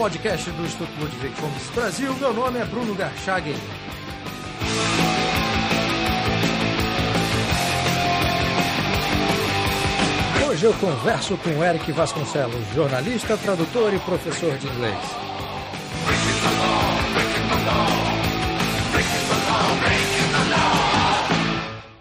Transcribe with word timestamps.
podcast 0.00 0.50
do 0.52 0.62
Instituto 0.62 0.90
Ludwig 0.98 1.34
Brasil. 1.74 2.14
Meu 2.14 2.32
nome 2.32 2.58
é 2.58 2.64
Bruno 2.64 2.94
Garchagen. 2.94 3.54
Hoje 10.48 10.64
eu 10.64 10.72
converso 10.72 11.36
com 11.36 11.62
Eric 11.62 11.92
Vasconcelos, 11.92 12.66
jornalista, 12.74 13.36
tradutor 13.36 13.92
e 13.92 13.98
professor 13.98 14.56
de 14.56 14.68
inglês. 14.68 14.96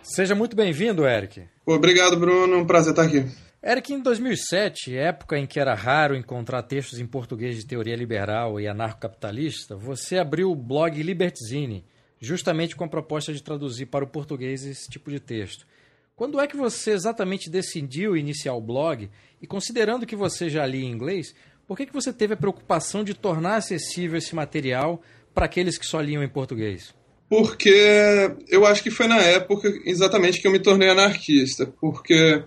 Seja 0.04 0.34
muito 0.36 0.56
bem-vindo, 0.56 1.06
Eric. 1.06 1.44
Obrigado, 1.66 2.16
Bruno. 2.16 2.60
Um 2.60 2.66
prazer 2.66 2.92
estar 2.92 3.04
aqui. 3.04 3.26
Eric, 3.62 3.92
em 3.92 4.00
2007, 4.00 4.96
época 4.96 5.38
em 5.38 5.46
que 5.46 5.60
era 5.60 5.74
raro 5.74 6.16
encontrar 6.16 6.64
textos 6.64 6.98
em 6.98 7.06
português 7.06 7.58
de 7.58 7.66
teoria 7.66 7.96
liberal 7.96 8.58
e 8.58 8.70
anarcocapitalista, 8.70 9.76
você 9.76 10.18
abriu 10.18 10.50
o 10.50 10.56
blog 10.56 11.04
Libertizine, 11.04 11.84
justamente 12.22 12.74
com 12.74 12.86
a 12.86 12.88
proposta 12.88 13.34
de 13.34 13.44
traduzir 13.44 13.88
para 13.88 14.06
o 14.06 14.08
português 14.08 14.66
esse 14.66 14.90
tipo 14.90 15.12
de 15.12 15.20
texto. 15.20 15.68
Quando 16.16 16.40
é 16.40 16.48
que 16.48 16.56
você 16.56 16.92
exatamente 16.92 17.50
decidiu 17.50 18.16
iniciar 18.16 18.54
o 18.54 18.62
blog? 18.62 19.10
E 19.42 19.46
considerando 19.46 20.06
que 20.06 20.16
você 20.16 20.50
já 20.50 20.66
lia 20.66 20.86
em 20.86 20.92
inglês, 20.92 21.36
por 21.68 21.76
que, 21.76 21.86
que 21.86 21.94
você 21.94 22.14
teve 22.14 22.36
a 22.36 22.38
preocupação 22.38 23.04
de 23.04 23.14
tornar 23.14 23.58
acessível 23.58 24.18
esse 24.18 24.34
material 24.34 25.02
para 25.34 25.46
aqueles 25.46 25.78
que 25.78 25.86
só 25.86 26.00
liam 26.00 26.24
em 26.24 26.30
português? 26.30 26.96
Porque 27.28 28.36
eu 28.48 28.66
acho 28.66 28.82
que 28.82 28.90
foi 28.90 29.08
na 29.08 29.22
época 29.22 29.70
exatamente 29.86 30.42
que 30.42 30.48
eu 30.48 30.52
me 30.52 30.60
tornei 30.60 30.90
anarquista. 30.90 31.68
Porque 31.80 32.44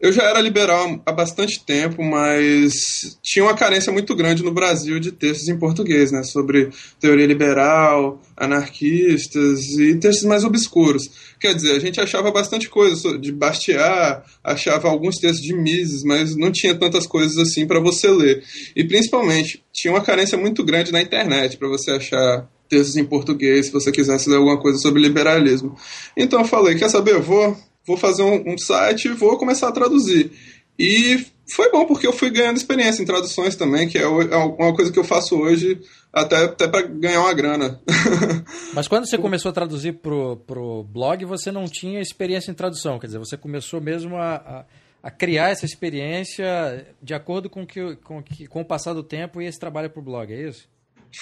eu 0.00 0.12
já 0.12 0.22
era 0.22 0.40
liberal 0.40 1.00
há 1.04 1.12
bastante 1.12 1.62
tempo, 1.62 2.02
mas 2.02 3.18
tinha 3.22 3.44
uma 3.44 3.54
carência 3.54 3.92
muito 3.92 4.14
grande 4.16 4.42
no 4.42 4.50
Brasil 4.50 4.98
de 4.98 5.12
textos 5.12 5.48
em 5.48 5.58
português, 5.58 6.10
né? 6.10 6.22
Sobre 6.22 6.70
teoria 6.98 7.26
liberal, 7.26 8.20
anarquistas 8.34 9.60
e 9.78 9.94
textos 9.96 10.24
mais 10.24 10.42
obscuros. 10.42 11.10
Quer 11.38 11.54
dizer, 11.54 11.72
a 11.72 11.78
gente 11.78 12.00
achava 12.00 12.30
bastante 12.30 12.68
coisa 12.68 13.18
de 13.18 13.30
Bastiat, 13.30 14.22
achava 14.42 14.88
alguns 14.88 15.16
textos 15.16 15.42
de 15.42 15.54
Mises, 15.54 16.02
mas 16.02 16.34
não 16.34 16.50
tinha 16.50 16.74
tantas 16.74 17.06
coisas 17.06 17.36
assim 17.36 17.66
para 17.66 17.78
você 17.78 18.08
ler. 18.08 18.42
E 18.74 18.82
principalmente, 18.82 19.62
tinha 19.70 19.92
uma 19.92 20.00
carência 20.00 20.38
muito 20.38 20.64
grande 20.64 20.92
na 20.92 21.02
internet 21.02 21.58
para 21.58 21.68
você 21.68 21.90
achar 21.90 22.48
textos 22.70 22.96
em 22.96 23.04
português, 23.04 23.66
se 23.66 23.72
você 23.72 23.90
quisesse 23.92 24.30
ler 24.30 24.36
alguma 24.36 24.58
coisa 24.58 24.78
sobre 24.78 25.02
liberalismo. 25.02 25.76
Então 26.16 26.40
eu 26.40 26.46
falei, 26.46 26.76
quer 26.76 26.88
saber, 26.88 27.12
eu 27.12 27.22
vou 27.22 27.54
vou 27.86 27.96
fazer 27.96 28.22
um, 28.22 28.54
um 28.54 28.58
site 28.58 29.06
e 29.06 29.14
vou 29.14 29.36
começar 29.36 29.68
a 29.68 29.72
traduzir. 29.72 30.32
E 30.78 31.26
foi 31.54 31.70
bom 31.70 31.84
porque 31.84 32.06
eu 32.06 32.12
fui 32.12 32.30
ganhando 32.30 32.56
experiência 32.56 33.02
em 33.02 33.06
traduções 33.06 33.56
também, 33.56 33.88
que 33.88 33.98
é, 33.98 34.02
é 34.02 34.06
uma 34.06 34.74
coisa 34.74 34.90
que 34.90 34.98
eu 34.98 35.04
faço 35.04 35.36
hoje 35.36 35.80
até, 36.12 36.36
até 36.44 36.68
para 36.68 36.86
ganhar 36.86 37.20
uma 37.20 37.34
grana. 37.34 37.80
Mas 38.72 38.88
quando 38.88 39.06
você 39.06 39.18
começou 39.18 39.50
a 39.50 39.52
traduzir 39.52 39.94
pro, 39.94 40.36
pro 40.46 40.84
blog, 40.84 41.24
você 41.24 41.50
não 41.52 41.66
tinha 41.66 42.00
experiência 42.00 42.50
em 42.50 42.54
tradução, 42.54 42.98
quer 42.98 43.08
dizer, 43.08 43.18
você 43.18 43.36
começou 43.36 43.80
mesmo 43.80 44.16
a, 44.16 44.36
a, 44.36 44.64
a 45.02 45.10
criar 45.10 45.50
essa 45.50 45.66
experiência 45.66 46.86
de 47.02 47.14
acordo 47.14 47.50
com, 47.50 47.66
que, 47.66 47.96
com, 47.96 48.22
que, 48.22 48.46
com 48.46 48.60
o 48.62 48.64
passar 48.64 48.94
do 48.94 49.02
tempo 49.02 49.42
e 49.42 49.46
esse 49.46 49.58
trabalho 49.58 49.90
para 49.90 50.00
o 50.00 50.04
blog, 50.04 50.32
é 50.32 50.48
isso? 50.48 50.68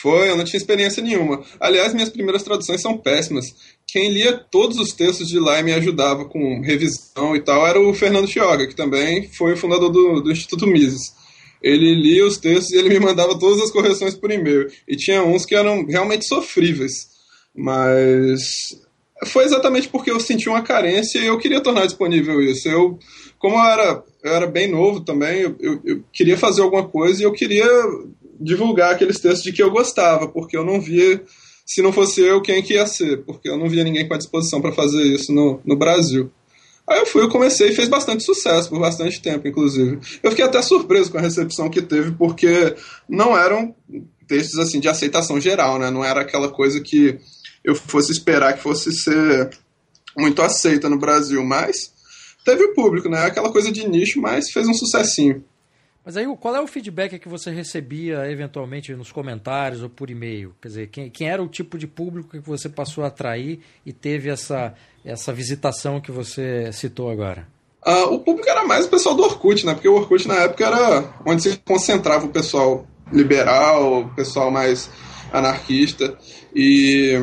Foi, 0.00 0.28
eu 0.28 0.36
não 0.36 0.44
tinha 0.44 0.58
experiência 0.58 1.02
nenhuma. 1.02 1.42
Aliás, 1.58 1.94
minhas 1.94 2.10
primeiras 2.10 2.42
traduções 2.42 2.82
são 2.82 2.98
péssimas. 2.98 3.46
Quem 3.90 4.12
lia 4.12 4.36
todos 4.36 4.78
os 4.78 4.92
textos 4.92 5.28
de 5.28 5.38
lá 5.38 5.58
e 5.58 5.62
me 5.62 5.72
ajudava 5.72 6.26
com 6.26 6.60
revisão 6.60 7.34
e 7.34 7.40
tal 7.40 7.66
era 7.66 7.80
o 7.80 7.94
Fernando 7.94 8.28
Chioga, 8.28 8.66
que 8.66 8.76
também 8.76 9.30
foi 9.32 9.54
o 9.54 9.56
fundador 9.56 9.90
do, 9.90 10.20
do 10.20 10.30
Instituto 10.30 10.66
Mises. 10.66 11.14
Ele 11.62 11.94
lia 11.94 12.26
os 12.26 12.36
textos 12.36 12.70
e 12.70 12.76
ele 12.76 12.90
me 12.90 13.00
mandava 13.00 13.38
todas 13.38 13.60
as 13.62 13.70
correções 13.70 14.14
por 14.14 14.30
e-mail. 14.30 14.70
E 14.86 14.94
tinha 14.94 15.22
uns 15.22 15.46
que 15.46 15.54
eram 15.54 15.86
realmente 15.86 16.26
sofríveis. 16.26 17.08
Mas 17.54 18.78
foi 19.26 19.44
exatamente 19.44 19.88
porque 19.88 20.10
eu 20.10 20.20
senti 20.20 20.48
uma 20.48 20.62
carência 20.62 21.18
e 21.18 21.26
eu 21.26 21.38
queria 21.38 21.60
tornar 21.60 21.86
disponível 21.86 22.40
isso. 22.40 22.68
Eu, 22.68 22.98
como 23.38 23.56
eu 23.56 23.64
era, 23.64 24.04
eu 24.22 24.32
era 24.34 24.46
bem 24.46 24.70
novo 24.70 25.00
também, 25.00 25.40
eu, 25.40 25.56
eu, 25.58 25.80
eu 25.84 26.04
queria 26.12 26.36
fazer 26.36 26.62
alguma 26.62 26.86
coisa 26.86 27.22
e 27.22 27.24
eu 27.24 27.32
queria 27.32 27.66
divulgar 28.40 28.92
aqueles 28.92 29.18
textos 29.18 29.42
de 29.42 29.52
que 29.52 29.62
eu 29.62 29.70
gostava, 29.70 30.28
porque 30.28 30.56
eu 30.56 30.64
não 30.64 30.80
via, 30.80 31.20
se 31.68 31.82
não 31.82 31.92
fosse 31.92 32.22
eu, 32.22 32.40
quem 32.40 32.62
que 32.62 32.72
ia 32.72 32.86
ser, 32.86 33.18
porque 33.24 33.46
eu 33.46 33.58
não 33.58 33.68
via 33.68 33.84
ninguém 33.84 34.08
com 34.08 34.14
a 34.14 34.18
disposição 34.18 34.58
para 34.58 34.72
fazer 34.72 35.02
isso 35.02 35.30
no, 35.34 35.60
no 35.66 35.76
Brasil. 35.76 36.32
Aí 36.88 36.98
eu 36.98 37.04
fui, 37.04 37.22
eu 37.22 37.28
comecei 37.28 37.68
e 37.68 37.74
fez 37.74 37.88
bastante 37.88 38.24
sucesso, 38.24 38.70
por 38.70 38.80
bastante 38.80 39.20
tempo, 39.20 39.46
inclusive. 39.46 39.98
Eu 40.22 40.30
fiquei 40.30 40.46
até 40.46 40.62
surpreso 40.62 41.12
com 41.12 41.18
a 41.18 41.20
recepção 41.20 41.68
que 41.68 41.82
teve, 41.82 42.12
porque 42.12 42.74
não 43.06 43.36
eram 43.36 43.74
textos 44.26 44.58
assim 44.58 44.80
de 44.80 44.88
aceitação 44.88 45.38
geral, 45.38 45.78
né? 45.78 45.90
Não 45.90 46.02
era 46.02 46.22
aquela 46.22 46.48
coisa 46.48 46.80
que 46.80 47.18
eu 47.62 47.74
fosse 47.74 48.12
esperar 48.12 48.54
que 48.54 48.62
fosse 48.62 48.90
ser 48.90 49.50
muito 50.16 50.40
aceita 50.40 50.88
no 50.88 50.98
Brasil, 50.98 51.44
mas 51.44 51.92
teve 52.46 52.64
o 52.64 52.72
público, 52.72 53.10
né? 53.10 53.26
Aquela 53.26 53.52
coisa 53.52 53.70
de 53.70 53.86
nicho, 53.86 54.22
mas 54.22 54.50
fez 54.50 54.66
um 54.66 54.72
sucessinho. 54.72 55.44
Mas 56.08 56.16
aí, 56.16 56.26
qual 56.40 56.56
é 56.56 56.60
o 56.62 56.66
feedback 56.66 57.18
que 57.18 57.28
você 57.28 57.50
recebia 57.50 58.32
eventualmente 58.32 58.94
nos 58.94 59.12
comentários 59.12 59.82
ou 59.82 59.90
por 59.90 60.08
e-mail? 60.08 60.54
Quer 60.58 60.68
dizer, 60.68 60.86
quem, 60.88 61.10
quem, 61.10 61.28
era 61.28 61.42
o 61.42 61.46
tipo 61.46 61.76
de 61.76 61.86
público 61.86 62.30
que 62.30 62.38
você 62.38 62.66
passou 62.66 63.04
a 63.04 63.08
atrair 63.08 63.60
e 63.84 63.92
teve 63.92 64.30
essa, 64.30 64.72
essa 65.04 65.34
visitação 65.34 66.00
que 66.00 66.10
você 66.10 66.72
citou 66.72 67.10
agora? 67.10 67.46
Uh, 67.86 68.14
o 68.14 68.20
público 68.20 68.48
era 68.48 68.64
mais 68.64 68.86
o 68.86 68.88
pessoal 68.88 69.14
do 69.14 69.22
Orkut, 69.22 69.66
né? 69.66 69.74
Porque 69.74 69.86
o 69.86 69.96
Orkut 69.96 70.26
na 70.26 70.36
época 70.44 70.64
era 70.64 71.14
onde 71.26 71.42
se 71.42 71.58
concentrava 71.58 72.24
o 72.24 72.30
pessoal 72.30 72.86
liberal, 73.12 74.04
o 74.04 74.14
pessoal 74.14 74.50
mais 74.50 74.90
anarquista. 75.30 76.16
E 76.54 77.22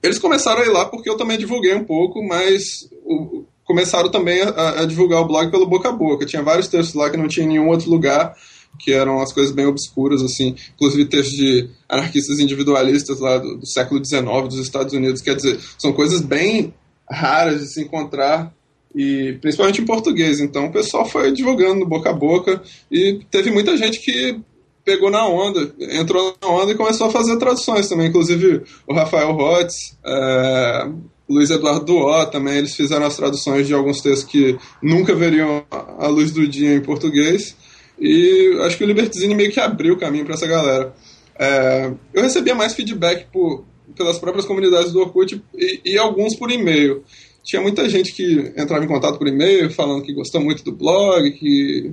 eles 0.00 0.20
começaram 0.20 0.62
a 0.62 0.64
ir 0.64 0.70
lá 0.70 0.84
porque 0.84 1.10
eu 1.10 1.16
também 1.16 1.36
divulguei 1.36 1.74
um 1.74 1.82
pouco, 1.82 2.22
mas 2.22 2.88
o, 3.04 3.44
começaram 3.72 4.10
também 4.10 4.42
a, 4.42 4.82
a, 4.82 4.84
divulgar 4.84 5.22
o 5.22 5.26
blog 5.26 5.50
pelo 5.50 5.66
boca 5.66 5.88
a 5.88 5.92
boca. 5.92 6.26
Tinha 6.26 6.42
vários 6.42 6.68
textos 6.68 6.94
lá 6.94 7.08
que 7.08 7.16
não 7.16 7.26
tinha 7.26 7.46
em 7.46 7.48
nenhum 7.48 7.68
outro 7.68 7.90
lugar, 7.90 8.34
que 8.78 8.92
eram 8.92 9.20
as 9.20 9.32
coisas 9.32 9.50
bem 9.50 9.66
obscuras, 9.66 10.22
assim, 10.22 10.54
inclusive 10.74 11.06
textos 11.06 11.34
de 11.34 11.70
anarquistas 11.88 12.38
individualistas 12.38 13.18
lá 13.18 13.38
do, 13.38 13.56
do 13.56 13.66
século 13.66 14.04
XIX 14.04 14.24
dos 14.46 14.58
Estados 14.58 14.92
Unidos. 14.92 15.22
Quer 15.22 15.36
dizer, 15.36 15.58
são 15.78 15.92
coisas 15.92 16.20
bem 16.20 16.74
raras 17.10 17.60
de 17.60 17.72
se 17.72 17.82
encontrar 17.82 18.52
e 18.94 19.38
principalmente 19.40 19.80
em 19.80 19.86
português. 19.86 20.38
Então 20.38 20.66
o 20.66 20.72
pessoal 20.72 21.06
foi 21.06 21.32
divulgando 21.32 21.86
boca 21.86 22.10
a 22.10 22.14
boca 22.14 22.62
e 22.90 23.20
teve 23.30 23.50
muita 23.50 23.74
gente 23.76 24.00
que 24.00 24.38
pegou 24.84 25.10
na 25.10 25.26
onda, 25.26 25.72
entrou 25.78 26.36
na 26.42 26.48
onda 26.48 26.72
e 26.72 26.76
começou 26.76 27.06
a 27.06 27.10
fazer 27.10 27.38
traduções 27.38 27.88
também. 27.88 28.08
Inclusive 28.08 28.62
o 28.86 28.92
Rafael 28.92 29.32
Rotz, 29.32 29.96
é, 30.04 30.88
Luiz 31.32 31.50
Eduardo 31.50 31.84
Duó 31.84 32.24
também, 32.26 32.58
eles 32.58 32.74
fizeram 32.74 33.06
as 33.06 33.16
traduções 33.16 33.66
de 33.66 33.74
alguns 33.74 34.00
textos 34.00 34.24
que 34.24 34.58
nunca 34.82 35.14
veriam 35.14 35.64
a 35.70 36.06
luz 36.06 36.30
do 36.30 36.46
dia 36.46 36.74
em 36.74 36.80
português. 36.80 37.56
E 37.98 38.58
acho 38.62 38.76
que 38.76 38.84
o 38.84 38.86
Libertizine 38.86 39.34
meio 39.34 39.52
que 39.52 39.60
abriu 39.60 39.94
o 39.94 39.98
caminho 39.98 40.24
para 40.24 40.34
essa 40.34 40.46
galera. 40.46 40.94
É, 41.38 41.92
eu 42.12 42.22
recebia 42.22 42.54
mais 42.54 42.74
feedback 42.74 43.26
por, 43.32 43.64
pelas 43.96 44.18
próprias 44.18 44.44
comunidades 44.44 44.92
do 44.92 45.00
Orkut 45.00 45.42
e, 45.54 45.80
e 45.84 45.98
alguns 45.98 46.36
por 46.36 46.50
e-mail. 46.50 47.02
Tinha 47.44 47.60
muita 47.60 47.88
gente 47.88 48.12
que 48.12 48.52
entrava 48.56 48.84
em 48.84 48.88
contato 48.88 49.18
por 49.18 49.26
e-mail 49.26 49.70
falando 49.70 50.02
que 50.02 50.12
gostou 50.12 50.40
muito 50.40 50.62
do 50.62 50.72
blog, 50.72 51.30
que 51.32 51.92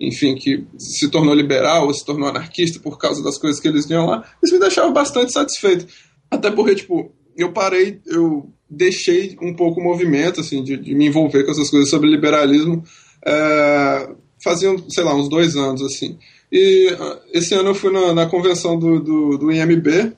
enfim, 0.00 0.34
que 0.34 0.64
se 0.78 1.10
tornou 1.10 1.34
liberal 1.34 1.86
ou 1.86 1.92
se 1.92 2.04
tornou 2.04 2.28
anarquista 2.28 2.80
por 2.80 2.96
causa 2.98 3.22
das 3.22 3.36
coisas 3.36 3.60
que 3.60 3.68
eles 3.68 3.86
viam 3.86 4.06
lá, 4.06 4.26
isso 4.42 4.54
me 4.54 4.60
deixava 4.60 4.90
bastante 4.90 5.30
satisfeito. 5.30 5.86
Até 6.30 6.50
porque, 6.50 6.74
tipo, 6.74 7.12
eu 7.36 7.52
parei, 7.52 8.00
eu 8.06 8.50
deixei 8.70 9.36
um 9.42 9.52
pouco 9.52 9.80
o 9.80 9.84
movimento, 9.84 10.40
assim, 10.40 10.62
de, 10.62 10.76
de 10.76 10.94
me 10.94 11.06
envolver 11.06 11.44
com 11.44 11.50
essas 11.50 11.68
coisas 11.68 11.90
sobre 11.90 12.08
liberalismo, 12.08 12.84
é, 13.26 14.08
sei 14.88 15.04
lá, 15.04 15.14
uns 15.14 15.28
dois 15.28 15.56
anos, 15.56 15.82
assim. 15.82 16.16
E 16.52 16.94
ah, 16.98 17.18
esse 17.32 17.54
ano 17.54 17.70
eu 17.70 17.74
fui 17.74 17.92
na, 17.92 18.14
na 18.14 18.26
convenção 18.26 18.78
do, 18.78 19.00
do, 19.00 19.38
do, 19.38 19.52
IMB 19.52 20.12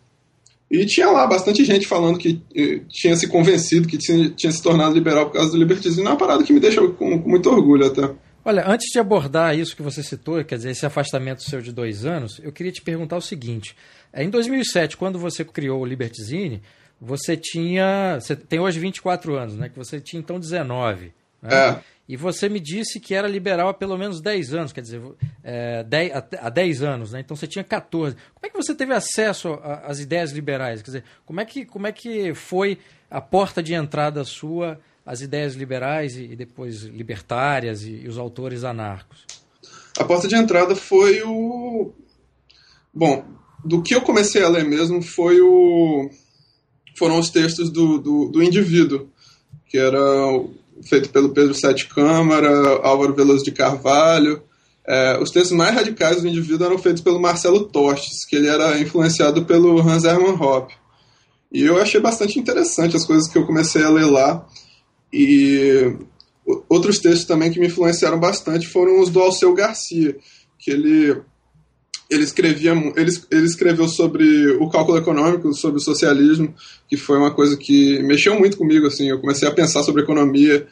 e 0.71 0.87
tinha 0.87 1.11
lá 1.11 1.27
bastante 1.27 1.65
gente 1.65 1.87
falando 1.87 2.19
que 2.19 2.41
eh, 2.57 2.81
tinha 2.89 3.15
se 3.15 3.29
convencido, 3.29 3.87
que 3.87 3.99
tinha, 3.99 4.31
tinha, 4.31 4.51
se 4.51 4.63
tornado 4.63 4.95
liberal 4.95 5.27
por 5.27 5.35
causa 5.35 5.51
do 5.51 5.59
libertismo. 5.59 6.03
É 6.03 6.11
uma 6.11 6.17
parada 6.17 6.43
que 6.43 6.53
me 6.53 6.61
deixa 6.61 6.81
com, 6.81 7.21
com 7.21 7.29
muito 7.29 7.51
orgulho 7.51 7.87
até. 7.87 8.11
Olha, 8.45 8.65
antes 8.67 8.89
de 8.91 8.99
abordar 8.99 9.57
isso 9.57 9.77
que 9.77 9.83
você 9.83 10.03
citou, 10.03 10.43
quer 10.45 10.57
dizer, 10.57 10.71
esse 10.71 10.87
afastamento 10.87 11.43
seu 11.43 11.61
de 11.61 11.71
dois 11.71 12.07
anos, 12.07 12.41
eu 12.43 12.51
queria 12.51 12.73
te 12.73 12.81
perguntar 12.81 13.17
o 13.17 13.21
seguinte. 13.21 13.77
Em 14.15 14.31
2007, 14.31 14.97
quando 14.97 15.19
você 15.19 15.45
criou 15.45 15.81
o 15.81 15.87
Libertizine, 15.87 16.63
você 17.05 17.37
tinha. 17.37 18.19
Você 18.21 18.37
tem 18.37 18.61
hoje 18.61 18.79
24 18.79 19.37
anos, 19.37 19.57
né? 19.57 19.69
Que 19.69 19.77
você 19.77 20.01
tinha 20.01 20.21
então 20.21 20.39
19. 20.39 21.13
Né? 21.43 21.51
É. 21.53 21.81
E 22.09 22.17
você 22.17 22.49
me 22.49 22.61
disse 22.61 23.01
que 23.01 23.15
era 23.15 23.27
liberal 23.27 23.69
há 23.69 23.75
pelo 23.75 23.99
menos 23.99 24.21
10 24.21 24.55
anos, 24.55 24.73
quer 24.73 24.83
dizer, 24.83 25.01
é, 25.43 25.83
10, 25.83 26.13
há 26.41 26.51
10 26.51 26.83
anos, 26.83 27.13
né? 27.13 27.21
Então 27.21 27.37
você 27.37 27.47
tinha 27.47 27.65
14. 27.65 28.17
Como 28.35 28.47
é 28.47 28.49
que 28.49 28.57
você 28.57 28.75
teve 28.75 28.95
acesso 28.95 29.59
às 29.85 29.99
ideias 29.99 30.31
liberais? 30.31 30.81
Quer 30.83 30.87
dizer, 30.87 31.05
como 31.27 31.41
é 31.41 31.45
que, 31.45 31.65
como 31.65 31.87
é 31.87 31.93
que 31.93 32.35
foi 32.35 32.79
a 33.11 33.21
porta 33.21 33.63
de 33.63 33.75
entrada 33.75 34.23
sua 34.25 34.79
às 35.05 35.21
ideias 35.21 35.55
liberais 35.55 36.17
e, 36.17 36.25
e 36.25 36.37
depois 36.37 36.83
libertárias 36.83 37.83
e, 37.83 38.03
e, 38.03 38.09
os 38.09 38.19
autores 38.19 38.63
anarcos? 38.63 39.27
A 39.99 40.05
porta 40.05 40.29
de 40.29 40.37
entrada 40.37 40.77
foi 40.77 41.23
o, 41.23 41.93
Bom, 42.93 43.25
do 43.65 43.83
que 43.83 43.95
eu 43.95 44.03
comecei 44.03 44.43
a 44.43 44.49
ler 44.49 44.65
mesmo 44.65 45.01
foi 45.03 45.41
o 45.41 46.11
foram 46.97 47.19
os 47.19 47.31
textos 47.31 47.71
do, 47.71 47.99
do, 47.99 48.29
do 48.29 48.43
indivíduo, 48.43 49.09
que 49.69 49.79
era 49.79 50.01
feito 50.85 51.11
pelo 51.11 51.31
Pedro 51.31 51.55
Sete 51.55 51.89
Câmara, 51.89 52.51
Álvaro 52.83 53.15
Veloso 53.15 53.45
de 53.45 53.53
Carvalho. 53.53 54.43
É, 54.87 55.19
os 55.21 55.31
textos 55.31 55.57
mais 55.57 55.75
radicais 55.75 56.23
do 56.23 56.29
indivíduo 56.29 56.67
eram 56.67 56.79
feitos 56.79 57.03
pelo 57.03 57.21
Marcelo 57.21 57.65
Tostes, 57.65 58.25
que 58.25 58.37
ele 58.37 58.49
era 58.49 58.79
influenciado 58.81 59.45
pelo 59.45 59.81
Hans 59.81 60.05
Hermann 60.05 60.37
Hoppe. 60.41 60.75
E 61.53 61.63
eu 61.63 61.81
achei 61.81 62.01
bastante 62.01 62.39
interessante 62.39 62.97
as 62.97 63.05
coisas 63.05 63.29
que 63.29 63.37
eu 63.37 63.47
comecei 63.47 63.83
a 63.83 63.91
ler 63.91 64.07
lá. 64.07 64.47
E 65.13 65.95
outros 66.69 66.99
textos 66.99 67.27
também 67.27 67.51
que 67.51 67.61
me 67.61 67.67
influenciaram 67.67 68.19
bastante 68.19 68.67
foram 68.67 69.01
os 69.01 69.11
do 69.11 69.21
Alceu 69.21 69.55
Garcia, 69.55 70.17
que 70.59 70.71
ele 70.71 71.21
ele 72.13 72.25
escrevia 72.25 72.73
ele, 72.97 73.11
ele 73.31 73.47
escreveu 73.47 73.89
sobre 73.89 74.51
o 74.61 74.69
cálculo 74.69 74.99
econômico, 74.99 75.53
sobre 75.55 75.79
o 75.79 75.83
socialismo, 75.83 76.55
que 76.89 76.97
foi 76.97 77.17
uma 77.17 77.33
coisa 77.33 77.57
que 77.57 78.03
mexeu 78.03 78.39
muito 78.39 78.57
comigo 78.57 78.87
assim. 78.87 79.09
Eu 79.09 79.19
comecei 79.19 79.49
a 79.49 79.53
pensar 79.53 79.83
sobre 79.83 80.03
economia. 80.03 80.67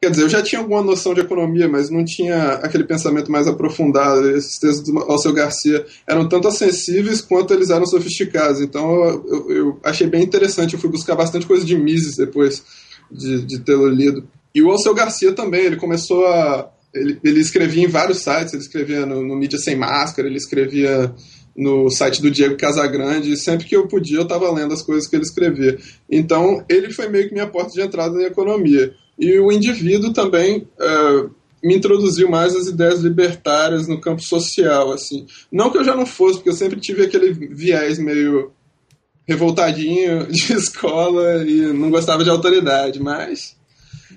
Quer 0.00 0.10
dizer, 0.10 0.22
eu 0.22 0.28
já 0.28 0.42
tinha 0.42 0.60
alguma 0.60 0.82
noção 0.82 1.12
de 1.14 1.20
economia, 1.20 1.68
mas 1.68 1.90
não 1.90 2.04
tinha 2.04 2.52
aquele 2.52 2.84
pensamento 2.84 3.32
mais 3.32 3.48
aprofundado. 3.48 4.30
Esses 4.30 4.58
textos 4.58 4.84
do 4.84 4.98
Alceu 4.98 5.32
Garcia 5.32 5.84
eram 6.06 6.28
tanto 6.28 6.46
acessíveis 6.46 7.20
quanto 7.20 7.54
eles 7.54 7.70
eram 7.70 7.86
sofisticados. 7.86 8.60
Então 8.60 9.04
eu, 9.04 9.50
eu, 9.50 9.80
achei 9.82 10.06
bem 10.06 10.22
interessante. 10.22 10.74
Eu 10.74 10.80
fui 10.80 10.90
buscar 10.90 11.16
bastante 11.16 11.46
coisa 11.46 11.64
de 11.64 11.76
Mises 11.76 12.16
depois 12.16 12.62
de, 13.10 13.42
de 13.44 13.58
tê-lo 13.60 13.88
lido. 13.88 14.28
E 14.54 14.62
o 14.62 14.70
Alceu 14.70 14.94
Garcia 14.94 15.32
também, 15.32 15.62
ele 15.62 15.76
começou 15.76 16.26
a. 16.26 16.70
Ele, 16.94 17.18
ele 17.22 17.40
escrevia 17.40 17.84
em 17.84 17.88
vários 17.88 18.18
sites, 18.18 18.52
ele 18.52 18.62
escrevia 18.62 19.04
no, 19.04 19.22
no 19.22 19.36
Mídia 19.36 19.58
Sem 19.58 19.76
Máscara, 19.76 20.28
ele 20.28 20.38
escrevia 20.38 21.14
no 21.56 21.90
site 21.90 22.22
do 22.22 22.30
Diego 22.30 22.56
Casagrande, 22.56 23.32
e 23.32 23.36
sempre 23.36 23.66
que 23.66 23.74
eu 23.74 23.88
podia 23.88 24.18
eu 24.18 24.22
estava 24.22 24.50
lendo 24.52 24.72
as 24.72 24.80
coisas 24.80 25.08
que 25.08 25.16
ele 25.16 25.24
escrevia. 25.24 25.76
Então, 26.08 26.64
ele 26.68 26.92
foi 26.92 27.08
meio 27.08 27.26
que 27.26 27.34
minha 27.34 27.48
porta 27.48 27.72
de 27.72 27.80
entrada 27.80 28.14
na 28.14 28.24
economia. 28.24 28.94
E 29.18 29.38
o 29.40 29.50
indivíduo 29.50 30.12
também 30.12 30.68
uh, 30.78 31.30
me 31.62 31.76
introduziu 31.76 32.30
mais 32.30 32.54
as 32.54 32.68
ideias 32.68 33.00
libertárias 33.00 33.88
no 33.88 34.00
campo 34.00 34.22
social, 34.22 34.92
assim. 34.92 35.26
Não 35.50 35.70
que 35.70 35.78
eu 35.78 35.84
já 35.84 35.96
não 35.96 36.06
fosse, 36.06 36.36
porque 36.36 36.50
eu 36.50 36.54
sempre 36.54 36.80
tive 36.80 37.02
aquele 37.02 37.32
viés 37.32 37.98
meio 37.98 38.52
revoltadinho 39.26 40.26
de 40.30 40.52
escola 40.52 41.44
e 41.44 41.72
não 41.72 41.90
gostava 41.90 42.22
de 42.22 42.30
autoridade, 42.30 43.00
mas 43.00 43.57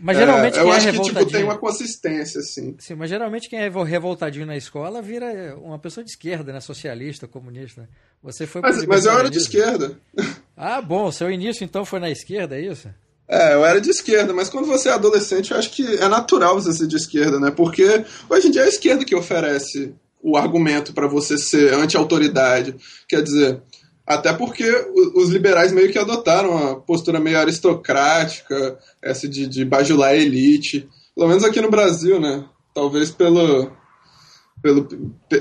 mas 0.02 0.18
geralmente 0.18 0.58
é, 0.58 0.62
eu 0.62 0.66
quem 0.66 0.74
é 0.74 0.76
acho 0.76 0.88
é 0.88 0.92
que 0.92 1.02
tipo, 1.02 1.26
tem 1.26 1.44
uma 1.44 1.58
consistência, 1.58 2.40
assim. 2.40 2.76
Sim, 2.80 2.96
mas 2.96 3.10
geralmente 3.10 3.48
quem 3.48 3.60
é 3.60 3.70
revoltadinho 3.70 4.46
na 4.46 4.58
escola 4.58 5.02
vira 5.02 5.56
uma 5.62 5.78
pessoa 5.78 6.04
de 6.04 6.10
esquerda, 6.10 6.52
né? 6.52 6.60
Socialista, 6.60 7.28
comunista. 7.28 7.88
Você 8.24 8.48
foi 8.48 8.62
Mas, 8.62 8.86
mas 8.86 9.06
eu 9.06 9.18
era 9.18 9.30
de 9.30 9.38
esquerda. 9.38 9.98
Ah, 10.64 10.80
bom, 10.80 11.12
seu 11.12 11.32
início 11.32 11.64
então 11.64 11.84
foi 11.84 12.00
na 12.00 12.12
esquerda, 12.12 12.56
é 12.56 12.62
isso? 12.62 12.88
É, 13.28 13.56
eu 13.56 13.66
era 13.66 13.82
de 13.82 13.90
esquerda, 13.90 14.32
mas 14.32 14.48
quando 14.48 14.68
você 14.68 14.90
é 14.90 14.92
adolescente, 14.92 15.50
eu 15.50 15.58
acho 15.58 15.72
que 15.72 15.84
é 15.84 16.08
natural 16.08 16.54
você 16.54 16.72
ser 16.72 16.86
de 16.86 16.98
esquerda, 16.98 17.40
né? 17.40 17.50
Porque 17.50 18.06
hoje 18.30 18.48
em 18.48 18.52
dia 18.52 18.62
é 18.62 18.66
a 18.66 18.70
esquerda 18.70 19.04
que 19.04 19.16
oferece 19.16 19.96
o 20.22 20.38
argumento 20.38 20.94
para 20.94 21.08
você 21.08 21.36
ser 21.38 21.74
anti-autoridade. 21.74 22.76
Quer 23.08 23.24
dizer, 23.24 23.60
até 24.06 24.34
porque 24.34 24.66
os 25.16 25.30
liberais 25.30 25.72
meio 25.72 25.92
que 25.92 25.98
adotaram 25.98 26.58
a 26.58 26.76
postura 26.76 27.20
meio 27.20 27.40
aristocrática, 27.40 28.78
essa 29.02 29.28
de, 29.28 29.48
de 29.48 29.64
bajular 29.64 30.10
a 30.10 30.18
elite. 30.18 30.90
Pelo 31.16 31.28
menos 31.28 31.44
aqui 31.44 31.62
no 31.62 31.70
Brasil, 31.70 32.20
né? 32.20 32.46
Talvez 32.74 33.12
pelo, 33.12 33.72
pelo, 34.62 34.88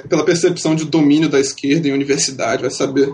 pela 0.08 0.24
percepção 0.24 0.74
de 0.74 0.84
domínio 0.84 1.28
da 1.28 1.40
esquerda 1.40 1.88
em 1.88 1.92
universidade, 1.92 2.62
vai 2.62 2.70
saber. 2.70 3.12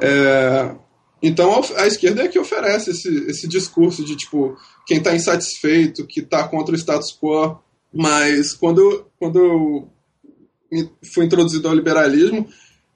É, 0.00 0.74
então 1.22 1.60
a 1.76 1.86
esquerda 1.86 2.22
é 2.22 2.28
que 2.28 2.38
oferece 2.38 2.90
esse, 2.90 3.08
esse 3.28 3.48
discurso 3.48 4.04
de 4.04 4.16
tipo 4.16 4.56
quem 4.86 4.98
está 4.98 5.14
insatisfeito, 5.14 6.06
que 6.06 6.20
está 6.20 6.46
contra 6.46 6.74
o 6.74 6.78
status 6.78 7.16
quo. 7.18 7.58
Mas 7.92 8.52
quando, 8.52 9.06
quando 9.18 9.38
eu 9.38 9.88
fui 11.14 11.24
introduzido 11.24 11.68
ao 11.68 11.74
liberalismo, 11.74 12.46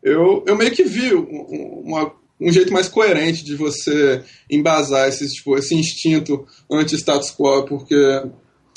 eu, 0.03 0.45
eu 0.47 0.57
meio 0.57 0.73
que 0.73 0.85
vi 0.85 1.13
uma, 1.15 2.13
um 2.41 2.51
jeito 2.51 2.73
mais 2.73 2.89
coerente 2.89 3.45
de 3.45 3.55
você 3.55 4.23
embasar 4.51 5.09
esse, 5.09 5.29
tipo, 5.29 5.57
esse 5.57 5.75
instinto 5.75 6.45
anti-status 6.71 7.31
quo, 7.31 7.65
porque 7.65 8.23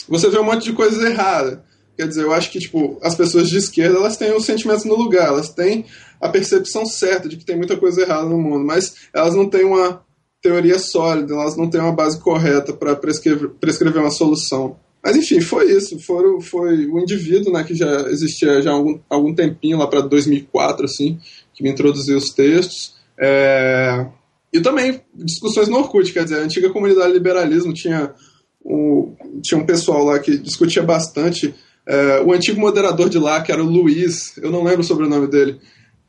você 0.08 0.30
vê 0.30 0.38
um 0.40 0.44
monte 0.44 0.66
de 0.66 0.74
coisas 0.74 1.04
erradas. 1.04 1.60
Quer 1.98 2.08
dizer, 2.08 2.24
eu 2.24 2.34
acho 2.34 2.52
que 2.52 2.60
tipo, 2.60 3.00
as 3.02 3.16
pessoas 3.16 3.50
de 3.50 3.58
esquerda 3.58 3.98
elas 3.98 4.18
têm 4.18 4.36
os 4.36 4.46
sentimentos 4.46 4.84
no 4.84 4.96
lugar, 4.96 5.30
elas 5.30 5.50
têm 5.50 5.86
a 6.20 6.28
percepção 6.28 6.86
certa 6.86 7.30
de 7.30 7.38
que 7.38 7.46
tem 7.46 7.56
muita 7.56 7.78
coisa 7.78 8.02
errada 8.02 8.28
no 8.28 8.38
mundo, 8.38 8.66
mas 8.66 9.08
elas 9.14 9.34
não 9.34 9.50
têm 9.50 9.64
uma 9.64 10.04
teoria 10.42 10.78
sólida, 10.78 11.34
elas 11.34 11.56
não 11.56 11.70
têm 11.70 11.80
uma 11.80 11.94
base 11.94 12.20
correta 12.20 12.74
para 12.74 12.96
prescrever, 12.96 13.50
prescrever 13.60 14.02
uma 14.02 14.12
solução. 14.12 14.78
Mas 15.06 15.16
enfim, 15.16 15.40
foi 15.40 15.72
isso. 15.72 16.00
Foi, 16.00 16.42
foi 16.42 16.88
o 16.88 17.00
indivíduo, 17.00 17.54
né, 17.54 17.64
que 17.64 17.76
já 17.76 18.10
existia 18.10 18.60
já 18.64 18.72
há 18.72 18.74
algum, 18.74 19.00
algum 19.08 19.36
tempinho, 19.36 19.78
lá 19.78 19.86
para 19.86 20.02
2004, 20.02 20.86
assim, 20.86 21.20
que 21.54 21.62
me 21.62 21.70
introduziu 21.70 22.18
os 22.18 22.34
textos. 22.34 22.96
É... 23.20 24.08
E 24.52 24.60
também 24.62 25.00
discussões 25.14 25.68
no 25.68 25.78
Orkut, 25.78 26.12
quer 26.12 26.24
dizer, 26.24 26.40
a 26.40 26.44
antiga 26.44 26.72
comunidade 26.72 27.14
liberalismo 27.14 27.72
tinha, 27.72 28.16
o, 28.64 29.14
tinha 29.44 29.62
um 29.62 29.66
pessoal 29.66 30.04
lá 30.04 30.18
que 30.18 30.38
discutia 30.38 30.82
bastante. 30.82 31.54
É, 31.88 32.22
o 32.22 32.34
antigo 32.34 32.60
moderador 32.60 33.10
de 33.10 33.20
lá, 33.20 33.42
que 33.42 33.52
era 33.52 33.62
o 33.62 33.70
Luiz, 33.70 34.36
eu 34.38 34.50
não 34.50 34.64
lembro 34.64 34.82
o 34.82 34.84
sobrenome 34.84 35.28
dele, 35.28 35.60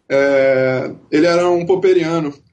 é, 0.09 0.91
ele 1.11 1.27
era 1.27 1.51
um 1.51 1.67
poperiano 1.67 2.33
me 2.33 2.46